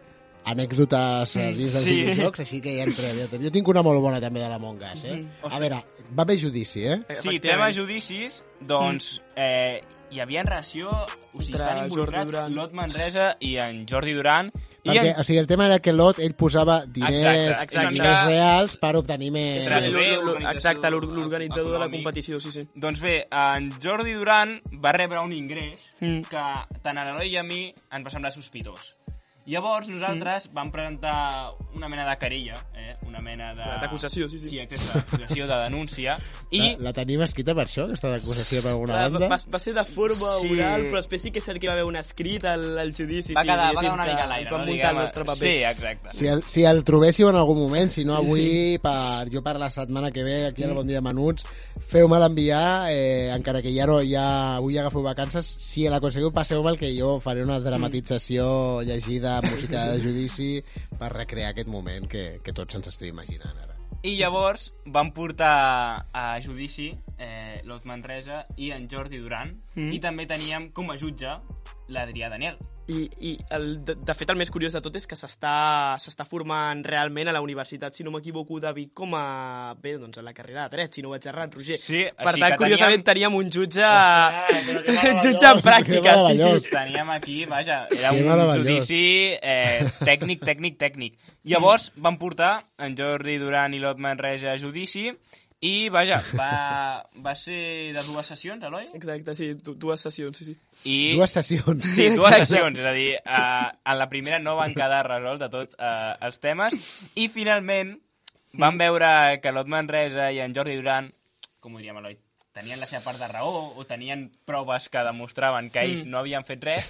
[0.51, 1.95] anècdotes eh, dins dels Sí.
[2.05, 3.43] videojocs, així que ja entrem.
[3.43, 5.19] Jo tinc una molt bona també de l'Among Us, eh?
[5.49, 5.83] A veure,
[6.17, 6.99] va haver judici, eh?
[7.15, 9.81] Sí, tema judicis, doncs, eh,
[10.11, 10.89] hi havia relació...
[11.31, 12.33] O sigui, Entre estan involucrats.
[12.55, 14.47] Lot Manresa i en Jordi Duran.
[14.81, 15.19] I Perquè, en...
[15.19, 17.93] o sigui, el tema era que Lot, ell posava diners, Exacte, exacte.
[17.93, 19.67] diners reals per obtenir més...
[19.67, 22.63] Exacte, l'or- l'organitzador de la competició, sí, sí.
[22.73, 26.21] Doncs bé, en Jordi Duran va rebre un ingrés Mm.
[26.31, 26.41] que
[26.81, 28.95] tant a l'Eloi i a mi ens va semblar sospitós.
[29.45, 30.53] Llavors nosaltres Mm.
[30.53, 32.95] vam presentar una mena de querella, eh?
[33.07, 33.63] una mena de...
[33.81, 34.47] D'acusació, sí, sí.
[34.49, 36.17] Sí, exacte, d'acusació, de denúncia.
[36.51, 39.27] I La, la tenim escrita per això, aquesta acusació per alguna banda?
[39.31, 40.51] va, va ser de forma Sí.
[40.53, 42.93] oral, però després sí que és cert que hi va haver un escrit al, al
[42.93, 43.33] judici.
[43.33, 44.49] va sí, quedar, va diguéssim quedar una mica a l'aire.
[44.51, 44.65] Vam no?
[44.67, 45.41] muntar el Diguem, nostre paper.
[45.41, 46.17] Sí, exacte.
[46.17, 49.69] Si el, si el trobéssiu en algun moment, si no avui, per, jo per la
[49.73, 51.47] setmana que ve, aquí al Bon Dia Menuts,
[51.89, 56.77] feu-me d'enviar, eh, encara que ja no ja, avui ja agafeu vacances, si l'aconseguiu passeu-me'l
[56.77, 60.51] que jo faré una dramatització llegida, música de judici,
[60.99, 63.75] per recrear aquest moment que, que tots ens estem imaginant ara.
[64.07, 66.89] I llavors van portar a judici
[67.19, 69.91] eh, l'Ot Manresa i en Jordi Duran Mm.
[69.95, 71.33] i també teníem com a jutge
[71.91, 72.55] l'Adrià Daniel.
[72.89, 75.51] I, i el, de, de fet el més curiós de tot és que s'està
[76.01, 79.75] s'està formant realment a la universitat, si no m'equivoco, de Vic com a...
[79.77, 81.77] bé, doncs a la carrera de dret, si no vaig errat, Roger.
[81.77, 83.85] Sí, per així tant, que curiosament teníem- teníem un jutge...
[83.85, 86.71] Ostres, jutge en pràctica, sí, sí.
[86.73, 89.03] Teníem aquí, vaja, era Que un judici
[89.37, 91.19] eh, tècnic, tècnic, tècnic.
[91.49, 95.11] Llavors van portar en Jordi Duran i l'Ot Manresa a judici
[95.61, 98.85] i, vaja, va, va ser de dues sessions, Eloi?
[98.95, 100.55] Exacte, sí, du- dues sessions, sí, sí.
[100.87, 101.15] I...
[101.17, 101.83] Dues sessions.
[101.83, 102.45] Sí, dues Exacte.
[102.53, 106.15] sessions, és a dir, uh, en la primera no van quedar resolts de tots uh,
[106.25, 106.77] els temes
[107.19, 107.97] i finalment
[108.53, 109.09] van veure
[109.43, 111.11] que l'Ot Manresa i en Jordi Duran,
[111.59, 112.15] com ho diríem, Eloi,
[112.55, 116.09] tenien la seva part de raó o tenien proves que demostraven que ells Mm.
[116.15, 116.89] no havien fet res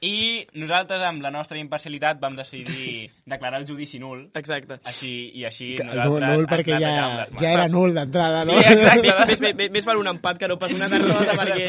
[0.00, 4.76] i nosaltres, amb la nostra imparcialitat, vam decidir declarar el judici nul Exacte.
[4.86, 6.92] així, i així Nul, nosaltres nul ens perquè ja,
[7.40, 8.54] ja era nul d'entrada, no?
[8.54, 9.08] Sí, exacte.
[9.08, 11.66] Més, més, més, més val un empat que no pas una derrota perquè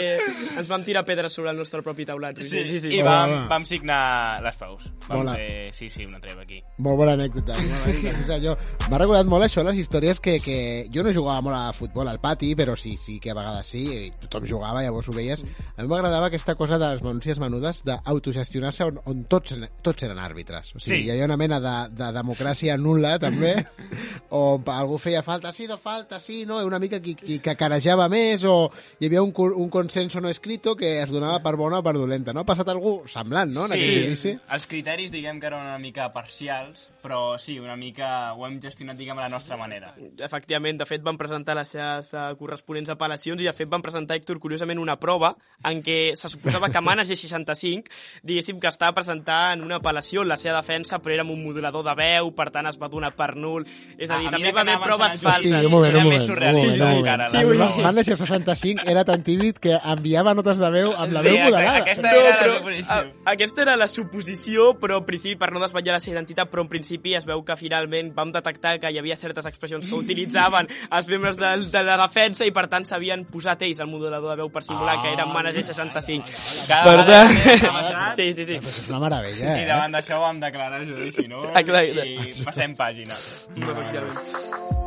[0.62, 2.38] ens vam tirar pedres sobre el nostre propi taulat.
[2.44, 2.92] Sí, sí, sí.
[3.00, 4.02] I Hola, vam, vam signar
[4.46, 4.86] les paus.
[5.08, 5.36] Vam Mola.
[5.40, 6.62] fer, sí, sí, una treva aquí.
[6.86, 7.58] Molt bona anècdota.
[7.58, 8.62] Sí, senyor.
[8.92, 10.60] M'ha recordat molt això, les històries que, que...
[10.94, 13.84] Jo no jugava molt a futbol al pati, però sí, sí que a vegades sí,
[13.90, 15.44] i tothom jugava, llavors ho veies.
[15.76, 17.82] A mi m'agradava aquesta cosa de les denúncies menudes
[18.20, 20.74] d'autogestionar-se on, on tots, tots eren àrbitres.
[20.76, 21.06] O sigui, Sí.
[21.08, 23.54] hi havia una mena de, de democràcia nul·la, també,
[24.36, 27.56] on algú feia falta, sí, no falta, sí, no, i una mica qui, qui que
[27.58, 31.80] carejava més, o hi havia un, un consenso no escrito que es donava per bona
[31.80, 32.34] o per dolenta.
[32.34, 34.36] No ha passat algú semblant, no?, en aquest judici.
[34.50, 38.98] els criteris diguem que eren una mica parcials, però sí, una mica ho hem gestionat
[39.00, 39.94] diguem a la nostra manera.
[40.20, 44.18] Efectivament, de fet van presentar les seves uh, corresponents apel·lacions i de fet van presentar,
[44.20, 45.34] Héctor, curiosament una prova
[45.70, 47.88] en què se suposava que Mana G65
[48.24, 51.84] diguéssim que estava presentant una apel·lació en la seva defensa però era amb un modulador
[51.86, 53.66] de veu, per tant es va donar per nul.
[53.98, 55.44] És a dir, A- a també va haver proves falses.
[55.44, 59.24] judicis, un moment, era un moment, un la Sí, dir- Van deixar 65, era tan
[59.24, 61.78] tímid que enviava notes de veu amb la Sí, veu exacte, modelada.
[61.80, 62.94] aquesta- No, era la però, suposició.
[62.94, 66.62] a, aquesta era la suposició, però en principi, per no desvetllar la seva identitat, però
[66.62, 70.68] en principi es veu que finalment vam detectar que hi havia certes expressions que utilitzaven
[70.92, 74.36] els membres de, de la defensa i per tant s'havien posat ells al modelador de
[74.44, 76.26] veu per simular Ah, que eren manes de 65.
[76.68, 77.30] Cada Per tant,
[78.00, 78.60] passat, sí, sí, sí.
[78.64, 79.70] Però és una meravella, I eh?
[79.70, 81.46] davant d'això vam declarar judici, no?
[81.54, 82.10] Exacte.
[82.10, 83.18] I passem pàgina.
[83.60, 84.79] Efectivament.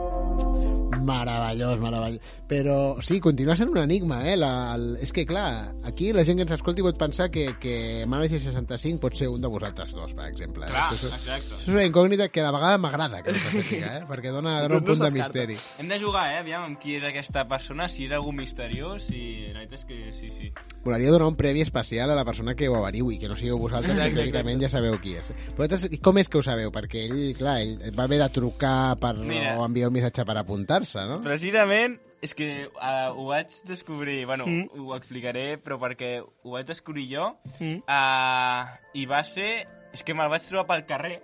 [1.03, 2.21] Meravellós, meravellós.
[2.49, 4.37] Però sí, continua sent un enigma, eh?
[4.37, 8.05] La, el, és que, clar, aquí la gent que ens escolti pot pensar que, que
[8.07, 10.67] Manager 65 pot ser un de vosaltres dos, per exemple.
[10.67, 11.55] Clar, això, és- exacte.
[11.57, 14.03] això és una incògnita que la vegada m'agrada que no eh?
[14.09, 15.57] Perquè dona, dona un No punt de misteri.
[15.79, 16.39] Hem de jugar, eh?
[16.43, 20.13] Aviam amb qui és aquesta persona, si és algú misteriós, i la veritat és que
[20.13, 20.53] sí, sí.
[20.83, 23.93] De donar un premi especial a la persona que ho averigui, que no sigueu vosaltres,
[23.95, 25.27] que Exacte, teòricament ja sabeu qui és.
[25.57, 26.71] Vosaltres, com és que ho sabeu?
[26.75, 29.57] Perquè ell, clar, ell va haver de trucar per, Mira.
[29.59, 31.21] o enviar un missatge per apuntar-se, no?
[31.25, 34.79] Precisament, és que uh, ho vaig descobrir, bueno, mm.
[34.79, 37.83] ho explicaré, però perquè ho vaig descobrir jo, Mm.
[37.83, 39.53] uh, i va ser...
[39.93, 41.19] És que me'l vaig trobar pel carrer,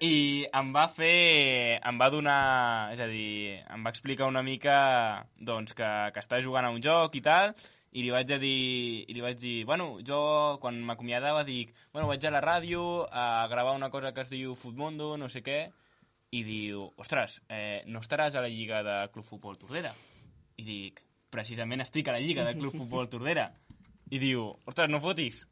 [0.00, 1.80] i em va fer...
[1.84, 2.38] em va donar...
[2.94, 6.80] És a dir, em va explicar una mica doncs, que, que estava jugant a un
[6.84, 7.52] joc i tal,
[7.92, 10.20] i li vaig dir, i li vaig dir bueno, jo
[10.62, 14.54] quan m'acomiadava dic bueno, vaig a la ràdio a gravar una cosa que es diu
[14.54, 15.64] Futmundo, no sé què,
[16.30, 19.90] i diu, ostres, eh, no estaràs a la lliga de Club Futbol Tordera?
[20.60, 23.48] I dic, precisament estic a la lliga de Club Futbol Tordera.
[24.10, 25.44] I diu, ostres, no fotis,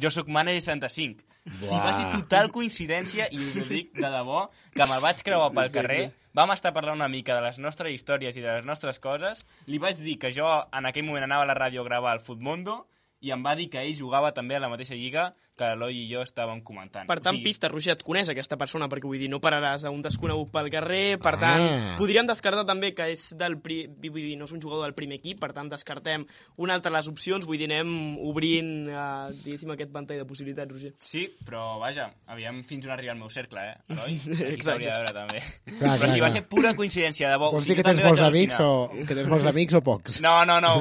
[0.00, 1.22] jo sóc manager 65.
[1.44, 5.22] O sigui, va ser total coincidència i us ho dic de debò, que me'l vaig
[5.26, 6.02] creuar pel carrer,
[6.34, 9.78] vam estar parlant una mica de les nostres històries i de les nostres coses, li
[9.78, 12.86] vaig dir que jo en aquell moment anava a la ràdio a gravar el Futmundo
[13.20, 16.08] i em va dir que ell jugava també a la mateixa lliga que l'Eloi i
[16.10, 17.06] jo estàvem comentant.
[17.06, 19.84] Per tant, O sigui, pista, Roger, et coneix aquesta persona, perquè vull dir, no pararàs
[19.86, 21.94] a un desconegut pel carrer, per tant, Ah.
[21.98, 23.86] podríem descartar també que és del pri...
[24.10, 26.26] vull dir, no és un jugador del primer equip, per tant, descartem
[26.56, 30.72] una altra de les opcions, vull dir, anem obrint, eh, diguéssim, aquest ventall de possibilitats,
[30.72, 30.92] Roger.
[30.98, 34.18] Sí, però vaja, aviam fins on arriba el meu cercle, eh, Eloi?
[34.54, 35.42] Aquí s'hauria de veure, també.
[35.78, 37.52] Clar, però clar, sí, va ser pura coincidència, de bo.
[37.52, 40.20] Vols O dir que tens molts amics o que tens molts amics o pocs?
[40.20, 40.74] No, no, no.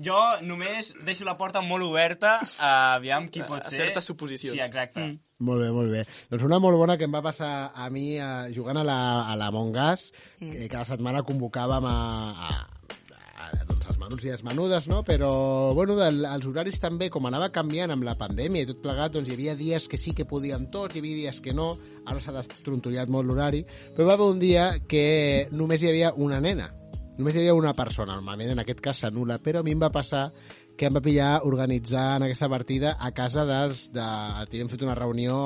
[0.00, 3.86] Jo només deixo la porta molt oberta a aviam qui pot A ser.
[3.86, 4.58] certes suposicions.
[4.58, 5.06] Sí, exacte.
[5.06, 5.20] Mm.
[5.40, 6.02] Molt bé, molt bé.
[6.28, 9.38] Doncs una molt bona que em va passar a mi eh, jugant a la, a
[9.40, 11.96] la Mongas, que cada setmana convocàvem a,
[12.44, 12.50] a,
[13.40, 15.00] a, doncs els menuts i les menudes, no?
[15.06, 15.30] Però,
[15.76, 19.30] bueno, del, els horaris també, com anava canviant amb la pandèmia i tot plegat, doncs
[19.30, 21.72] hi havia dies que sí que podíem tot, hi havia dies que no,
[22.04, 23.64] ara s'ha destrontollat molt l'horari,
[23.96, 26.70] però va haver un dia que només hi havia una nena,
[27.16, 29.92] només hi havia una persona, normalment en aquest cas s'anula, però a mi em va
[29.94, 30.28] passar
[30.80, 33.90] que em va pillar organitzant aquesta partida a casa dels...
[33.92, 34.00] De,
[34.40, 35.36] Havíem fet una reunió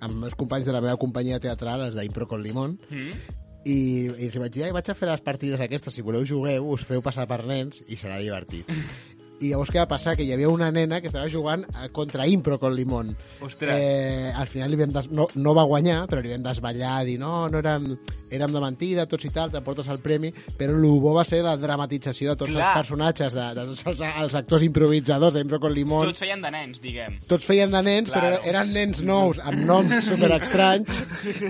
[0.00, 3.36] amb els companys de la meva companyia teatral, els d'Impro con Limón, Mm?
[3.68, 3.76] i,
[4.08, 6.86] i els vaig dir, "Ai, vaig a fer les partides aquestes, si voleu jugueu, us
[6.88, 8.64] feu passar per nens i serà divertit.
[9.40, 10.12] I llavors què va passar?
[10.18, 13.14] Que hi havia una nena que estava jugant eh, contra Impro con Limón.
[13.40, 13.72] Ostres.
[13.72, 15.08] Eh, al final li vam des...
[15.10, 17.86] no, no va guanyar, però li vam desballar, dir no, no érem,
[18.30, 20.28] érem de mentida, tots i tal, t'emportes el premi,
[20.58, 22.66] però el bo va ser la dramatització de tots Clar.
[22.68, 26.10] els personatges, de, de tots els, els actors improvisadors d'Impro con Limón.
[26.10, 27.16] Tots feien de nens, diguem.
[27.30, 28.36] Tots feien de nens, Claro.
[28.42, 31.00] però eren nens nous, amb noms super estranys.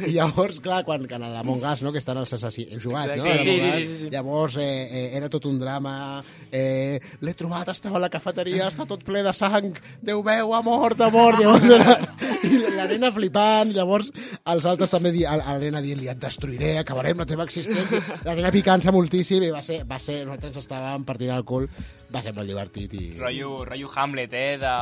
[0.07, 2.71] I llavors, clar, quan, quan a l'Among Us, no, que estan els assassins...
[2.77, 3.23] Heu jugat, no?
[3.25, 4.11] Sí, sí, sí, sí, sí.
[4.15, 6.23] Llavors, eh, eh, era tot un drama.
[6.53, 9.73] Eh, L'he trobat, estava a la cafeteria, està tot ple de sang.
[10.05, 11.41] Déu meu, ha mort, ha mort.
[11.41, 11.97] Llavors era...
[12.41, 14.09] I la nena flipant, llavors
[14.49, 15.27] els altres també di...
[15.29, 18.01] a la nena dient-li et destruiré, acabarem la teva existència.
[18.25, 21.67] La nena picant-se moltíssim i va ser, va ser, nosaltres estàvem partint el cul,
[22.13, 23.05] va ser molt divertit i...
[23.21, 24.57] Rotllo, rotllo Hamlet, eh?
[24.63, 24.73] De,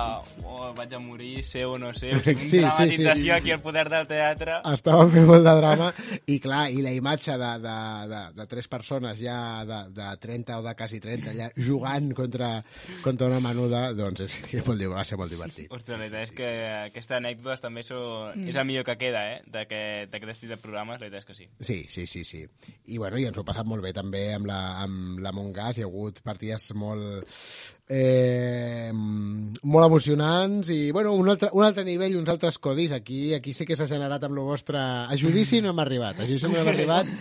[0.47, 2.15] oh, vaig a morir, sé o no sé.
[2.15, 3.31] O sigui, Sí, sí, una sí, dramatització sí.
[3.31, 4.61] aquí al poder del teatre.
[4.73, 5.91] Estàvem fent molt de drama
[6.27, 7.77] i clar, i la imatge de, de,
[8.13, 9.39] de, de tres persones ja
[9.69, 12.51] de, de 30 o de quasi 30 ja jugant contra,
[13.05, 15.71] contra una menuda, doncs és, és molt, va ser molt divertit.
[15.75, 16.51] Ostres, la veritat és que
[16.89, 18.01] aquesta anècdota també so,
[18.39, 19.41] és el millor que queda, eh?
[19.49, 21.49] D'aquest estil de programes, la veritat és que sí.
[21.61, 22.45] Sí, sí, sí, sí.
[22.87, 25.79] I bueno, i ens ho ha passat molt bé també amb la, amb la Mongas,
[25.79, 27.27] hi ha hagut partides molt
[27.89, 33.55] eh, molt emocionants i bueno, un altre, un altre nivell, uns altres codis aquí aquí
[33.57, 36.61] sí que s'ha generat amb el vostre a judici no hem arribat, a judici no
[36.63, 37.07] hem arribat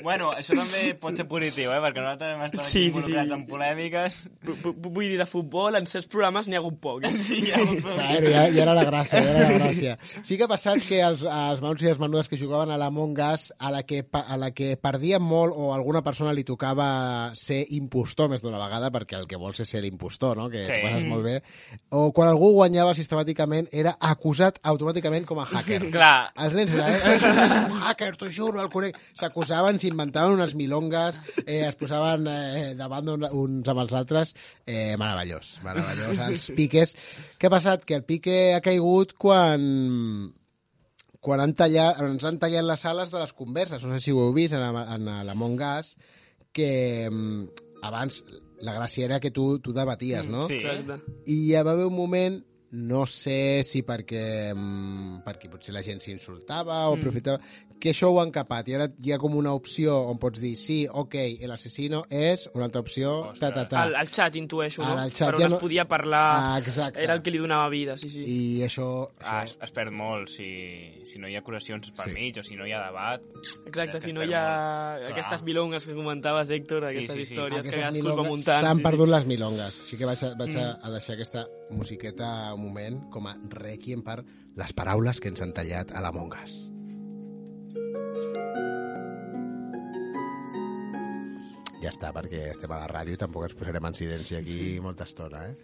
[0.00, 1.80] Bueno, això també pot ser positiu, eh?
[1.84, 3.32] Perquè nosaltres hem estat Sí, aquí sí, sí.
[3.34, 4.14] en polèmiques.
[4.64, 7.04] Bu- Vull dir, de futbol, en certs programes n'hi ha hagut poc.
[7.04, 7.10] Eh?
[7.26, 7.82] Sí, ja ho fem.
[7.98, 9.98] Bueno, ja, ja era la gràcia, ja era la gràcia.
[10.24, 13.12] Sí que ha passat que els, els maus i les menudes que jugaven a l'Among
[13.26, 16.88] Us, a la, que, a la que perdien molt o alguna persona li tocava
[17.36, 19.99] ser impostor més d'una vegada, perquè el que vols és ser l'impostor,
[20.36, 20.48] no?
[20.50, 20.78] que Sí.
[20.82, 21.42] passes molt bé,
[21.90, 25.90] o quan algú guanyava sistemàticament era acusat automàticament com a hacker.
[25.94, 28.98] Clar, Els nens era, eh, és, és un hacker, t'ho juro, el conec.
[29.18, 34.34] S'acusaven, s'inventaven unes milongues, eh, es posaven eh, davant un, uns amb els altres.
[34.66, 36.18] Eh, meravellós, meravellós.
[36.30, 36.96] Els piques.
[37.38, 37.84] Què ha passat?
[37.84, 40.32] Que el pique ha caigut quan
[41.20, 43.82] quan han tallat, ens han tallat les sales de les converses.
[43.84, 45.90] No sé si ho heu vist en, en l'Among Us,
[46.56, 46.70] que
[47.10, 47.42] mm,
[47.84, 48.22] abans
[48.60, 50.44] la gràcia era que tu, tu debaties, no?
[50.48, 50.60] sí.
[50.60, 51.00] Exacte.
[51.26, 52.38] I hi va haver un moment,
[52.70, 57.40] no sé si perquè, mm, perquè potser la gent s'insultava o aprofitava,
[57.80, 58.68] que això ho han capat.
[58.68, 61.14] I ara hi ha com una opció on pots dir sí, ok,
[61.48, 63.82] l'assassino és, una altra opció, ta, ta, ta.
[63.86, 64.92] Al, al xat intueixo, no?
[64.92, 67.02] Ara el xat per ja on no- es podia parlar, Ah, exacte.
[67.02, 68.22] era el que li donava vida, sí, sí.
[68.28, 69.08] I això...
[69.20, 70.50] Ah, això es, es perd molt si,
[71.08, 72.14] si no hi ha acusacions per Sí.
[72.14, 73.22] mig o si no hi ha debat.
[73.66, 74.44] Exacte, si no hi ha
[75.00, 75.12] molt.
[75.12, 75.44] aquestes Clar.
[75.48, 77.34] milongues que comentaves, Héctor, Sí, aquestes sí, sí.
[77.34, 78.60] històries que aquestes cadascú es va muntant.
[78.66, 79.14] S'han sí, perdut sí.
[79.16, 79.80] les milongues.
[79.86, 84.02] Així que vaig, a, vaig a, a deixar aquesta musiqueta un moment com a requiem
[84.04, 84.20] per
[84.56, 86.69] les paraules que ens han tallat a l'Among Us.
[91.80, 95.06] Ja està, perquè estem a la ràdio i tampoc ens posarem en silenci aquí molta
[95.08, 95.54] estona, eh?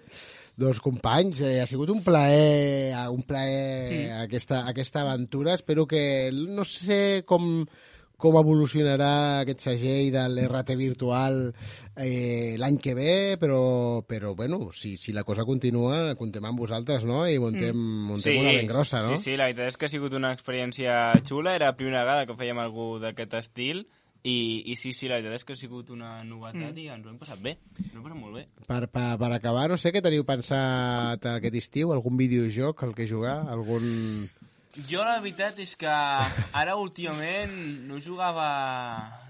[0.56, 3.58] Doncs, companys, eh, ha sigut un plaer, un plaer
[3.90, 4.22] mm.
[4.22, 5.52] aquesta, aquesta aventura.
[5.52, 6.30] Espero que...
[6.32, 7.66] No sé com,
[8.16, 11.42] com evolucionarà aquest segell de l'RT virtual
[11.96, 17.04] eh, l'any que ve, però, però bueno, si, si la cosa continua, contem amb vosaltres,
[17.08, 17.26] no?
[17.28, 17.76] I muntem,
[18.08, 19.12] muntem una ben grossa, no?
[19.14, 21.54] Sí, sí, la veritat és que ha sigut una experiència xula.
[21.60, 23.84] Era la primera vegada que fèiem algú d'aquest estil
[24.26, 26.80] i, i sí, sí, la veritat és que ha sigut una novetat mm.
[26.82, 27.54] i ens ho hem passat bé.
[27.78, 28.46] Ens ho hem passat molt bé.
[28.66, 31.92] Per, per, per acabar, no sé què teniu pensat aquest estiu?
[31.94, 33.38] Algun videojoc al que jugar?
[33.52, 33.86] Algun...
[34.84, 37.54] Jo la veritat és que ara últimament
[37.88, 38.48] no jugava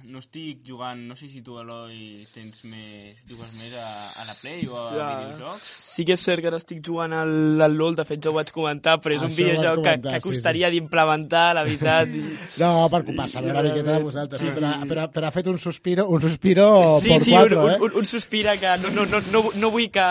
[0.09, 3.86] no estic jugant, no sé si tu, Eloi, tens més, jugues més a,
[4.22, 5.09] a la Play o a Ja.
[5.26, 5.70] videojocs.
[5.96, 8.34] Sí que és cert que ara estic jugant al, al LoL, de fet ja ho
[8.36, 12.09] vaig comentar, però és un Això vas videojoc que, que sí, costaria d'implementar, la veritat.
[12.14, 12.22] I...
[12.62, 15.59] No, per, per saber una miqueta de vosaltres, sí, però, però, però ha fet un
[15.61, 16.68] suspiro, un suspiro
[17.00, 17.76] Sí, por sí, cuatro, un, eh?
[17.80, 20.07] un, un sospira que no, no, no, no, no vull que,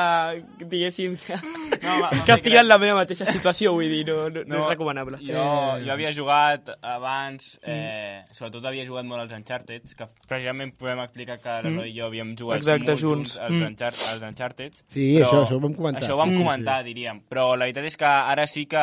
[0.66, 1.40] diguéssim, que,
[1.82, 4.62] No, va, va, que estigui en la meva mateixa situació, vull dir, no, no, no,
[4.64, 5.20] és recomanable.
[5.26, 5.46] Jo,
[5.84, 11.38] jo havia jugat abans, eh, sobretot havia jugat molt als Uncharted, que precisament podem explicar
[11.38, 13.36] que l'Eloi i jo havíem jugat Exacte, molt junts.
[13.36, 13.68] junts als, Mm.
[13.68, 14.74] Uncharted, als Uncharted.
[14.88, 16.02] Sí, això- això ho vam comentar.
[16.02, 17.22] Això ho vam Sí, sí, comentar, diríem.
[17.30, 18.80] Però la veritat és que ara sí que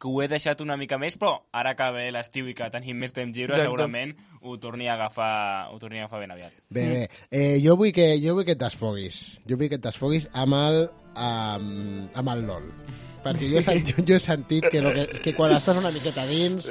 [0.00, 2.96] que ho he deixat una mica més, però ara que ve l'estiu i que tenim
[2.96, 3.64] més temps lliure, Exacte.
[3.66, 6.52] segurament ho torni a agafar, ho torni a agafar ben aviat.
[6.70, 7.10] Bé, bé.
[7.32, 9.40] Eh, jo, vull que, jo vull que et desfoguis.
[9.44, 12.72] Jo vull que et desfoguis amb el, amb, amb el LOL.
[13.28, 15.90] Perquè jo he, sentit, jo, jo he sentit que, lo que, que quan estàs una
[15.94, 16.70] miqueta dins,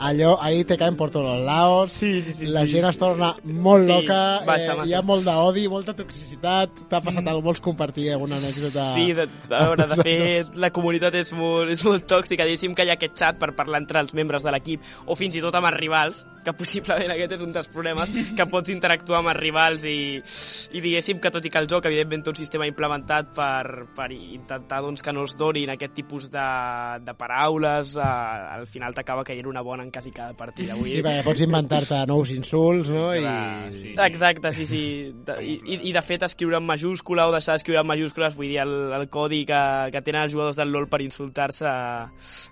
[0.00, 2.76] allò, ahí te caen por todos lados, Sí, sí, sí, la sí.
[2.76, 4.88] gent es torna molt Sí, loca, massa, eh, massa.
[4.90, 7.28] hi ha molt d'odi, molta toxicitat, t'ha passat mm.
[7.32, 8.86] alguna vols compartir alguna anècdota?
[8.94, 12.46] Sí, de, a veure, de fet, la comunitat és molt, és molt tòxica.
[12.46, 15.36] Diguéssim que hi ha aquest xat per parlar entre els membres de l'equip o fins
[15.38, 19.20] i tot amb els rivals, que possiblement aquest és un dels problemes, que pots interactuar
[19.22, 19.96] amb els rivals i,
[20.78, 24.10] i diguéssim que tot i que el joc, evidentment, té un sistema implementat per, per
[24.14, 26.44] intentar doncs, que no els donin aquest tipus de,
[27.02, 30.76] de paraules, eh, al final t'acaba caient una bona en quasi cada partida.
[30.76, 33.08] Vull Sí, perquè pots inventar-te nous insults, no?
[33.16, 33.74] Clar, I...
[33.74, 33.94] sí.
[34.06, 34.82] Exacte, sí, sí.
[35.26, 38.60] De, i, i, de fet escriure en majúscula o deixar d'escriure en majúscules, vull dir,
[38.62, 39.60] el, el codi que,
[39.94, 41.72] que tenen els jugadors del LoL per insultar-se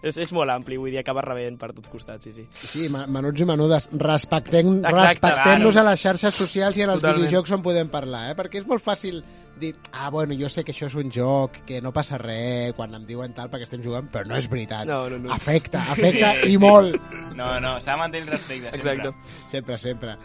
[0.03, 2.49] és, és molt ampli, vull dir, acaba rebent per tots costats, sí, sí.
[2.51, 5.87] Sí, menuts i menudes, respectem- respectem-nos claro.
[5.87, 7.25] a les xarxes socials i en els Totalment.
[7.29, 8.37] videojocs on podem parlar, eh?
[8.39, 9.21] perquè és molt fàcil
[9.61, 12.95] dir, ah, bueno, jo sé que això és un joc, que no passa res quan
[12.95, 14.87] em diuen tal perquè estem jugant, però no és veritat.
[14.89, 15.33] No, no, no.
[15.35, 16.59] Afecta, afecta Sí, i sí.
[16.59, 16.99] molt.
[17.35, 18.95] No, no, s'ha de mantenir el respecte, sempre.
[18.99, 19.49] Exacte.
[19.51, 20.17] Sempre, sempre.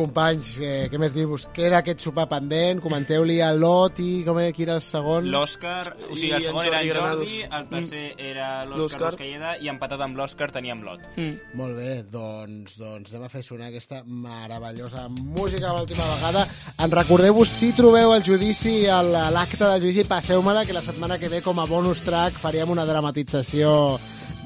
[0.00, 1.46] Companys, eh, què més dir-vos?
[1.54, 5.28] Queda aquest sopar pendent, comenteu-li a l'Ot i com era, qui era el segon?
[5.32, 9.10] L'Òscar, o sigui, el segon era en Jordi el tercer era L'Òscar.
[9.10, 11.04] Roscalleda i empatat amb l'Òscar teníem l'Ot.
[11.16, 11.56] Mm.
[11.60, 16.46] Molt bé, doncs, doncs anem a fer sonar aquesta meravellosa música l'última vegada.
[16.80, 21.42] En recordeu-vos, si trobeu el judici, l'acte del judici, passeu-me-la, que la setmana que ve,
[21.44, 23.98] com a bonus track, faríem una dramatització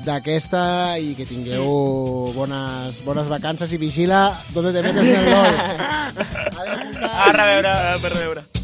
[0.05, 0.65] d'aquesta
[1.01, 5.57] i que tingueu bones, bones vacances i vigila donde te metes en el LOL.
[6.35, 7.01] Companys.
[7.25, 7.75] A reveure!
[7.95, 8.64] A per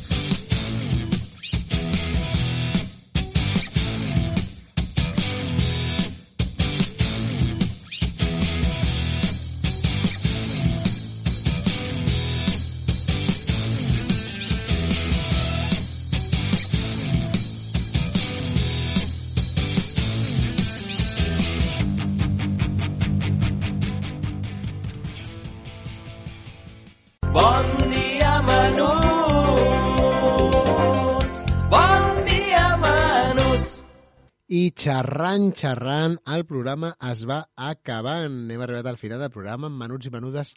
[34.51, 38.49] I xerrant, xerrant, el programa es va acabant.
[38.51, 40.57] Hem arribat al final del programa amb menuts i menudes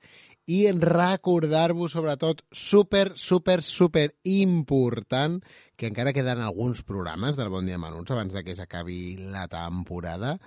[0.50, 5.38] i recordar-vos, sobretot, super, super, super important
[5.78, 10.39] que encara queden alguns programes del Bon Dia Menuts abans de que s'acabi la temporada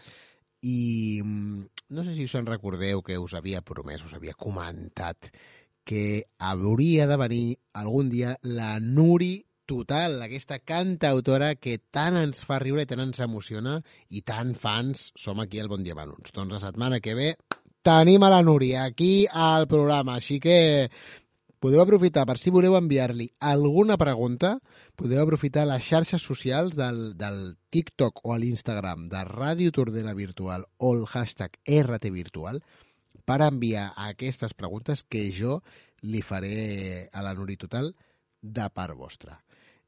[0.67, 1.63] i mm,
[1.95, 5.31] no sé si us en recordeu que us havia promès, us havia comentat
[5.87, 7.45] que hauria de venir
[7.79, 13.19] algun dia la Nuri Total, aquesta cantautora que tant ens fa riure i tant ens
[13.25, 13.81] emociona
[14.15, 16.31] i tant fans som aquí al Bon Dia Menuts.
[16.37, 17.33] Doncs la setmana que ve
[17.87, 20.59] tenim a la Núria aquí al programa, així que
[21.59, 24.53] podeu aprofitar per si voleu enviar-li alguna pregunta,
[24.95, 30.67] podeu aprofitar les xarxes socials del, del TikTok o a l'Instagram de Ràdio Tordera Virtual
[30.79, 32.63] o el hashtag RT Virtual
[33.27, 35.59] per enviar aquestes preguntes que jo
[36.07, 37.91] li faré a la Nuri Total
[38.43, 39.41] de part vostra.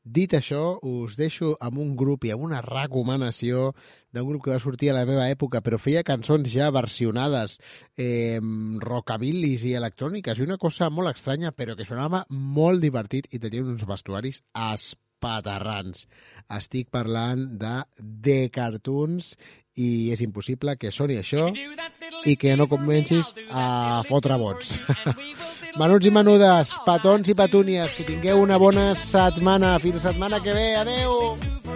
[0.05, 3.73] Dit això, us deixo amb un grup i amb una recomanació
[4.15, 7.59] d'un grup que va sortir a la meva època, però feia cançons ja versionades,
[7.97, 8.39] eh,
[8.85, 13.67] rockabillis i electròniques, i una cosa molt estranya, però que sonava molt divertit i tenia
[13.67, 14.41] uns vestuaris
[15.19, 16.07] espaterrans.
[16.49, 19.35] Estic parlant de The Cartoons
[19.79, 21.51] i és impossible que soni això
[22.27, 24.79] i que no comencis a fotre vots.
[25.79, 29.77] Menuts i menudes, petons i petúnies, que tingueu una bona setmana.
[29.79, 30.69] Fins la setmana que ve.
[30.81, 31.68] Adeu!